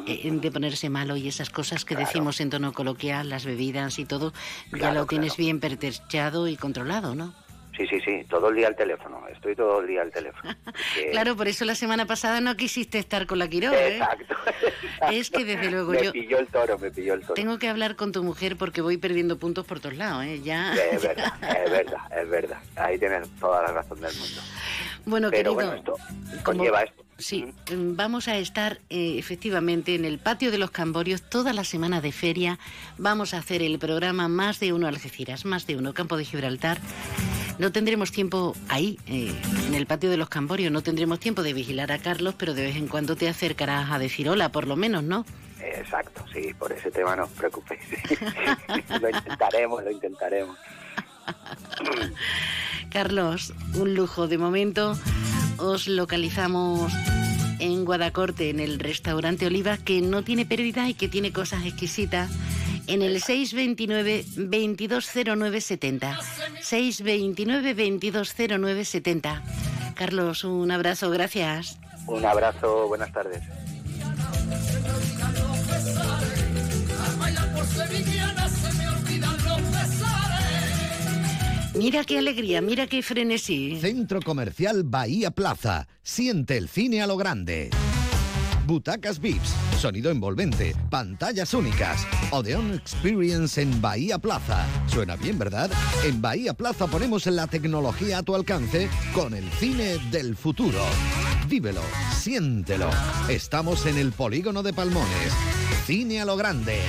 [0.08, 4.06] eh, de ponerse malo y esas cosas que decimos en tono coloquial, las bebidas y
[4.06, 4.34] todo,
[4.72, 7.36] ya Claro, lo tienes bien pertrechado y controlado, ¿no?
[7.80, 9.26] Sí, sí, sí, todo el día al teléfono.
[9.30, 10.54] Estoy todo el día al teléfono.
[11.12, 13.96] Claro, por eso la semana pasada no quisiste estar con la Quiroga, ¿eh?
[14.00, 14.36] Exacto.
[15.12, 17.36] Es que desde luego me yo pilló el toro, me pilló el toro.
[17.36, 20.42] tengo que hablar con tu mujer porque voy perdiendo puntos por todos lados, ¿eh?
[20.44, 20.74] Ya.
[20.74, 22.60] Es verdad, es verdad, es verdad.
[22.76, 24.42] Ahí tienes toda la razón del mundo.
[25.06, 27.06] Bueno, Pero querido, bueno, esto conlleva esto.
[27.20, 31.66] Sí, mm, vamos a estar eh, efectivamente en el patio de los Camborios toda la
[31.66, 32.60] semana de feria.
[32.98, 36.78] Vamos a hacer el programa Más de Uno Algeciras, Más de Uno Campo de Gibraltar.
[37.60, 39.36] No tendremos tiempo ahí, eh,
[39.68, 42.64] en el patio de los Camborios, no tendremos tiempo de vigilar a Carlos, pero de
[42.64, 45.26] vez en cuando te acercarás a decir hola, por lo menos, ¿no?
[45.62, 47.82] Exacto, sí, por ese tema no os preocupéis.
[49.02, 50.58] lo intentaremos, lo intentaremos.
[52.90, 54.28] Carlos, un lujo.
[54.28, 54.98] De momento
[55.58, 56.94] os localizamos
[57.60, 62.32] en Guadacorte, en el restaurante Oliva, que no tiene pérdida y que tiene cosas exquisitas.
[62.88, 66.20] En el 629 220970.
[66.62, 69.44] 629 220970.
[69.96, 71.78] Carlos, un abrazo, gracias.
[72.08, 73.44] Un abrazo, buenas tardes.
[81.80, 83.80] Mira qué alegría, mira qué frenesí.
[83.80, 85.88] Centro Comercial Bahía Plaza.
[86.04, 87.70] Siente el cine a lo grande.
[88.66, 92.06] Butacas VIPs, sonido envolvente, pantallas únicas.
[92.32, 94.68] Odeon Experience en Bahía Plaza.
[94.88, 95.72] Suena bien, ¿verdad?
[96.04, 100.84] En Bahía Plaza ponemos la tecnología a tu alcance con el cine del futuro.
[101.48, 101.82] Vívelo,
[102.14, 102.90] siéntelo.
[103.30, 105.34] Estamos en el polígono de Palmones.
[105.86, 106.82] Cine a lo grande.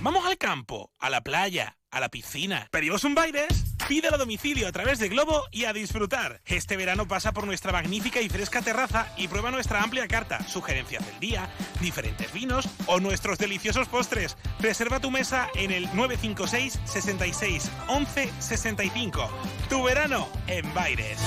[0.00, 2.68] Vamos al campo, a la playa, a la piscina.
[2.70, 3.46] ¿Pedimos un baile?
[3.88, 6.40] Pídelo a domicilio a través de Globo y a disfrutar.
[6.44, 11.06] Este verano pasa por nuestra magnífica y fresca terraza y prueba nuestra amplia carta, sugerencias
[11.06, 11.48] del día,
[11.80, 14.36] diferentes vinos o nuestros deliciosos postres.
[14.60, 19.30] Reserva tu mesa en el 956 66 11 65.
[19.70, 21.20] Tu verano en Baires.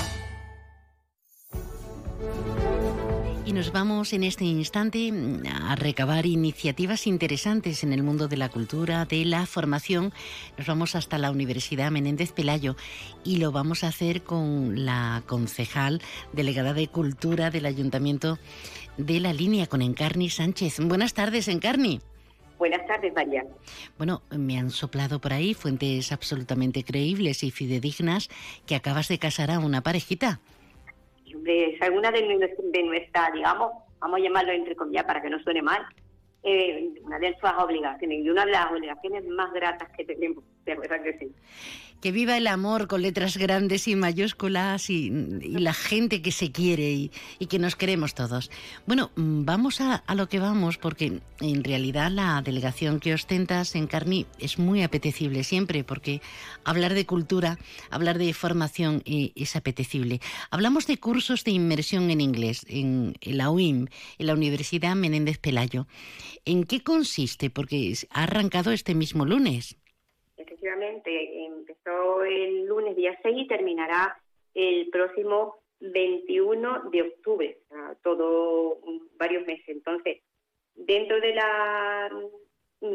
[3.49, 8.37] Y nos vamos en este instante mm, a recabar iniciativas interesantes en el mundo de
[8.37, 10.13] la cultura, de la formación.
[10.59, 12.75] Nos vamos hasta la Universidad Menéndez Pelayo
[13.23, 15.99] y lo vamos a hacer con la concejal
[16.31, 18.37] delegada de Cultura del Ayuntamiento
[18.97, 20.77] de la Línea, con Encarni Sánchez.
[20.81, 22.01] Buenas tardes, Encarni.
[22.59, 23.43] Buenas tardes, María.
[23.97, 28.29] Bueno, me han soplado por ahí fuentes absolutamente creíbles y fidedignas
[28.67, 30.39] que acabas de casar a una parejita
[31.35, 35.61] de, alguna de, de nuestra, digamos, vamos a llamarlo entre comillas para que no suene
[35.61, 35.85] mal,
[36.43, 40.75] eh, una de nuestras obligaciones y una de las obligaciones más gratas que tenemos, de
[40.75, 41.35] verdad que sí.
[42.01, 46.91] Que viva el amor con letras grandes y mayúsculas y, la gente que se quiere
[46.91, 48.49] y, que nos queremos todos.
[48.85, 53.87] Bueno, mm, vamos a, lo que vamos porque en realidad la delegación que ostentas en
[53.87, 56.21] Carni es muy apetecible siempre porque
[56.63, 57.57] hablar de cultura,
[57.89, 60.19] hablar de formación eh, es apetecible.
[60.51, 63.87] Hablamos de cursos de inmersión en inglés en, la UIM,
[64.17, 65.87] en la Universidad Menéndez Pelayo.
[66.45, 67.49] ¿En qué consiste?
[67.49, 69.77] Porque ha arrancado este mismo lunes.
[70.37, 71.09] Efectivamente,
[72.23, 74.17] el lunes día 6 y terminará
[74.53, 77.57] el próximo 21 de octubre,
[78.03, 78.79] todo
[79.17, 79.67] varios meses.
[79.67, 80.21] Entonces,
[80.75, 82.11] dentro de la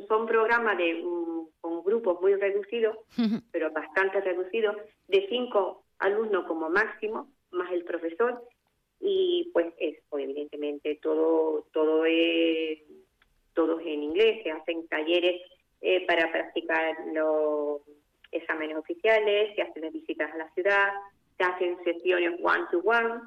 [0.09, 1.03] son programas de
[1.61, 2.97] con grupos muy reducidos,
[3.51, 4.77] pero bastante reducidos,
[5.09, 8.43] de cinco alumnos como máximo, más el profesor,
[9.01, 12.81] y pues es, pues, evidentemente todo todo es
[13.55, 15.41] todo en inglés, se hacen talleres
[15.81, 17.83] eh, para practicar los
[18.35, 20.93] exámenes oficiales, se hacen visitas a la ciudad,
[21.37, 23.21] se hacen sesiones one-to-one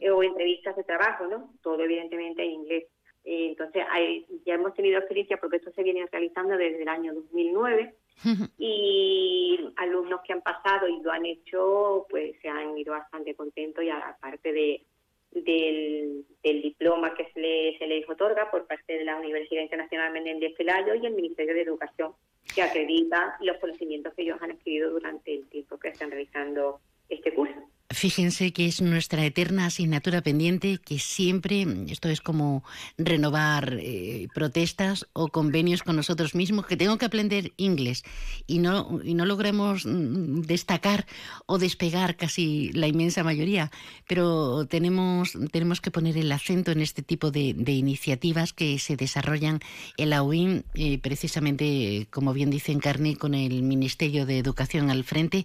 [0.00, 1.50] eh, o entrevistas de trabajo, ¿no?
[1.62, 2.84] Todo evidentemente en inglés.
[3.24, 3.84] Eh, entonces,
[4.46, 7.94] ya hemos tenido experiencia porque esto se viene realizando desde el año 2009
[8.58, 13.82] y alumnos que han pasado y lo han hecho, pues se han ido bastante contentos
[13.82, 14.84] y aparte de,
[15.32, 20.54] del, diploma que se, le, se les otorga por parte de la Universidad Internacional Menéndez
[20.56, 22.12] Pelayo y el Ministerio de Educación,
[22.54, 26.80] que acredita los conocimientos que ellos han adquirido durante el tiempo que están realizando.
[27.92, 32.62] Fíjense que es nuestra eterna asignatura pendiente, que siempre, esto es como
[32.96, 38.04] renovar eh, protestas o convenios con nosotros mismos, que tengo que aprender inglés
[38.46, 41.04] y no, y no logremos mm, destacar
[41.46, 43.72] o despegar casi la inmensa mayoría,
[44.06, 49.58] pero tenemos, tenemos que poner el acento en este tipo de, iniciativas que se desarrollan
[49.96, 55.02] en la UIM, eh, precisamente, como bien dice Encarni, con el Ministerio de Educación al
[55.02, 55.44] frente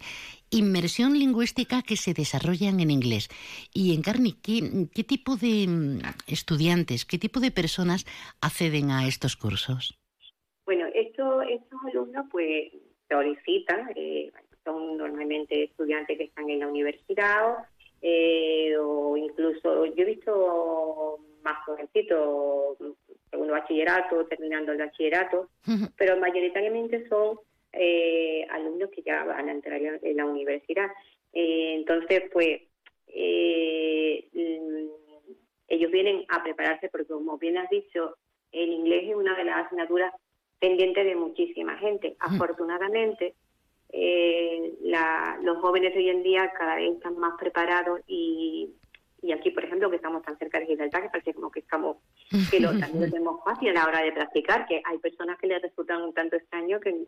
[0.50, 3.30] inmersión lingüística que se desarrollan en inglés.
[3.74, 8.06] Y en Carni, ¿qué, tipo de mm, estudiantes, qué tipo de personas
[8.42, 9.98] acceden a estos cursos?
[10.66, 12.72] Bueno, estos, estos alumnos pues
[13.10, 14.32] solicitan, eh,
[14.64, 17.68] son normalmente estudiantes que están en la universidad
[18.08, 22.78] eh, o incluso yo he visto más jovencitos,
[23.32, 25.50] segundo bachillerato, terminando el bachillerato,
[25.98, 27.40] pero mayoritariamente son
[27.78, 30.90] eh, alumnos que ya van a entrar en la universidad.
[31.34, 32.62] Eh, entonces, pues,
[33.08, 34.88] eh, mm,
[35.68, 38.18] ellos vienen a prepararse porque, como bien has dicho,
[38.52, 40.14] el inglés es una de las asignaturas
[40.60, 42.16] pendientes de muchísima gente.
[42.20, 43.36] Afortunadamente,
[45.42, 48.74] los jóvenes hoy en día cada vez están más preparados y,
[49.26, 51.98] y aquí, por ejemplo, que estamos tan cerca de Gibraltar, que parece como que estamos,
[52.52, 55.48] que lo, también lo tenemos fácil a la hora de practicar, que hay personas que
[55.48, 57.06] les resultan un tanto extraño que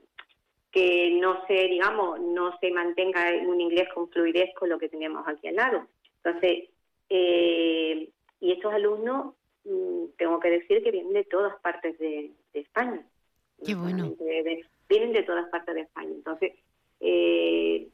[0.72, 4.90] que no se, digamos, no se mantenga en un inglés con fluidez con lo que
[4.90, 5.88] tenemos aquí al lado.
[6.24, 6.70] Entonces,
[7.10, 13.06] eh, y estos alumnos, mm, tengo que decir que vienen de todas partes de, España.
[13.64, 14.16] Qué bueno.
[14.90, 16.10] vienen de todas partes de España.
[16.10, 16.54] Entonces,
[17.00, 17.88] eh,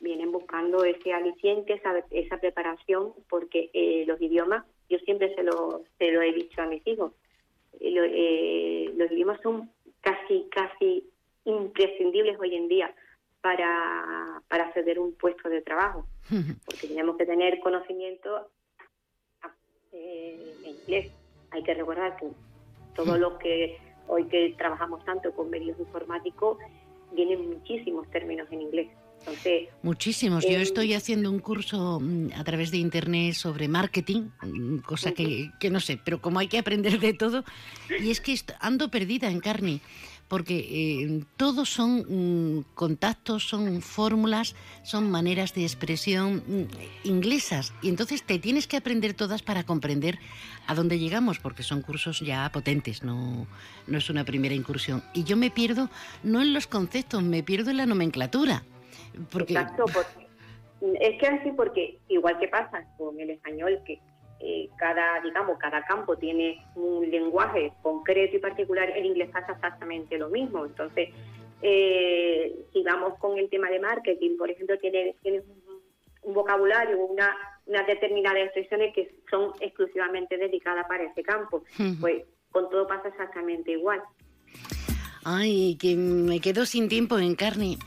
[0.00, 5.82] vienen buscando ese aliciente, esa, esa preparación, porque eh, los idiomas, yo siempre se lo,
[5.98, 7.12] se lo he dicho a mis hijos,
[7.80, 9.70] eh, los idiomas son
[10.00, 11.04] casi, casi
[11.46, 12.94] imprescindibles hoy en día
[13.40, 16.06] para, para acceder a un puesto de trabajo,
[16.66, 18.50] porque tenemos que tener conocimiento
[19.92, 21.12] eh, en inglés.
[21.52, 22.26] Hay que recordar que
[22.94, 23.78] todo lo que
[24.08, 26.58] hoy que trabajamos tanto con medios informáticos,
[27.12, 28.88] vienen muchísimos términos en inglés.
[29.82, 30.46] Muchísimos.
[30.46, 35.50] Yo estoy haciendo un curso mm, a través de internet sobre marketing, mm, cosa que,
[35.58, 37.42] que no sé, pero como hay que aprender de todo,
[38.00, 39.80] y es que ando perdida en carne
[40.28, 42.04] porque eh, todos son
[42.58, 46.42] mm, contactos, son fórmulas, son maneras de expresión
[47.04, 47.72] inglesas.
[47.82, 50.18] Y entonces te tienes que aprender todas para comprender
[50.66, 53.46] a dónde llegamos, porque son cursos ya potentes, no,
[53.86, 55.02] no es una primera incursión.
[55.14, 55.88] Y yo me pierdo
[56.22, 58.64] no en los conceptos, me pierdo en la nomenclatura.
[59.38, 59.84] Exacto,
[60.80, 64.00] es que así porque igual que pasa con el español que
[64.40, 70.18] eh, cada digamos cada campo tiene un lenguaje concreto y particular el inglés pasa exactamente
[70.18, 70.66] lo mismo.
[70.66, 71.10] Entonces
[71.62, 75.40] eh, si vamos con el tema de marketing por ejemplo tiene tiene
[76.22, 77.34] un, vocabulario una
[77.66, 81.62] unas determinadas expresiones que son exclusivamente dedicadas para ese campo
[82.00, 84.02] pues con todo pasa exactamente igual.
[85.24, 87.78] Ay que me quedo sin tiempo en carne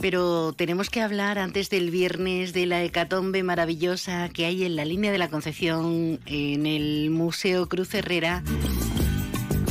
[0.00, 4.84] pero tenemos que hablar antes del viernes de la hecatombe maravillosa que hay en la
[4.84, 8.42] línea de la Concepción en el Museo Cruz Herrera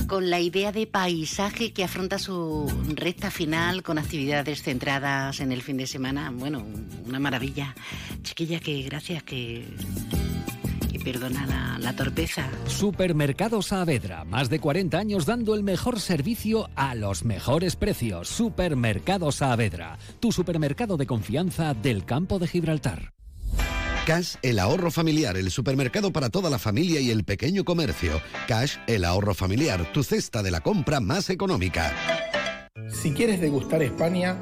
[0.08, 5.62] con la idea de paisaje que afronta su recta final con actividades centradas en el
[5.62, 6.32] fin de semana.
[6.32, 6.66] Bueno,
[7.06, 7.76] una maravilla.
[8.24, 9.66] Chiquilla, que gracias, que
[11.11, 12.49] perdona la, torpeza.
[12.67, 18.27] Supermercado Saavedra, más de 40 años dando el mejor servicio a los mejores precios.
[18.27, 23.13] Supermercado Saavedra, tu supermercado de confianza del campo de Gibraltar.
[24.05, 28.21] Cash, el ahorro familiar, el supermercado para toda la familia y el pequeño comercio.
[28.45, 31.93] Cash, el ahorro familiar, tu cesta de la compra más económica.
[32.89, 34.38] Si quieres degustar España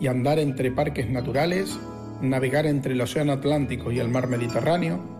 [0.00, 1.78] y andar entre parques naturales,
[2.22, 5.19] navegar entre el Océano Atlántico y el Mar Mediterráneo,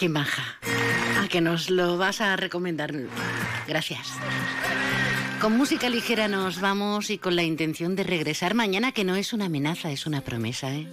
[0.00, 0.56] Qué maja.
[1.22, 2.90] A que nos lo vas a recomendar.
[3.68, 4.08] Gracias.
[5.42, 9.34] Con música ligera nos vamos y con la intención de regresar mañana, que no es
[9.34, 10.74] una amenaza, es una promesa.
[10.74, 10.86] ¿eh?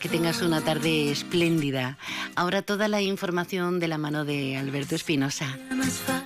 [0.00, 1.98] Que tengas una tarde espléndida.
[2.34, 5.46] Ahora toda la información de la mano de Alberto Espinosa.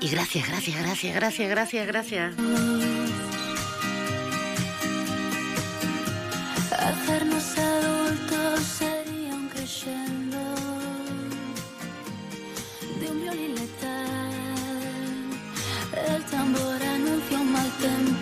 [0.00, 2.34] Y gracias, gracias, gracias, gracias, gracias, gracias.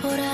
[0.04, 0.33] Mal temporal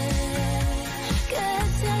[1.31, 2.00] Cause I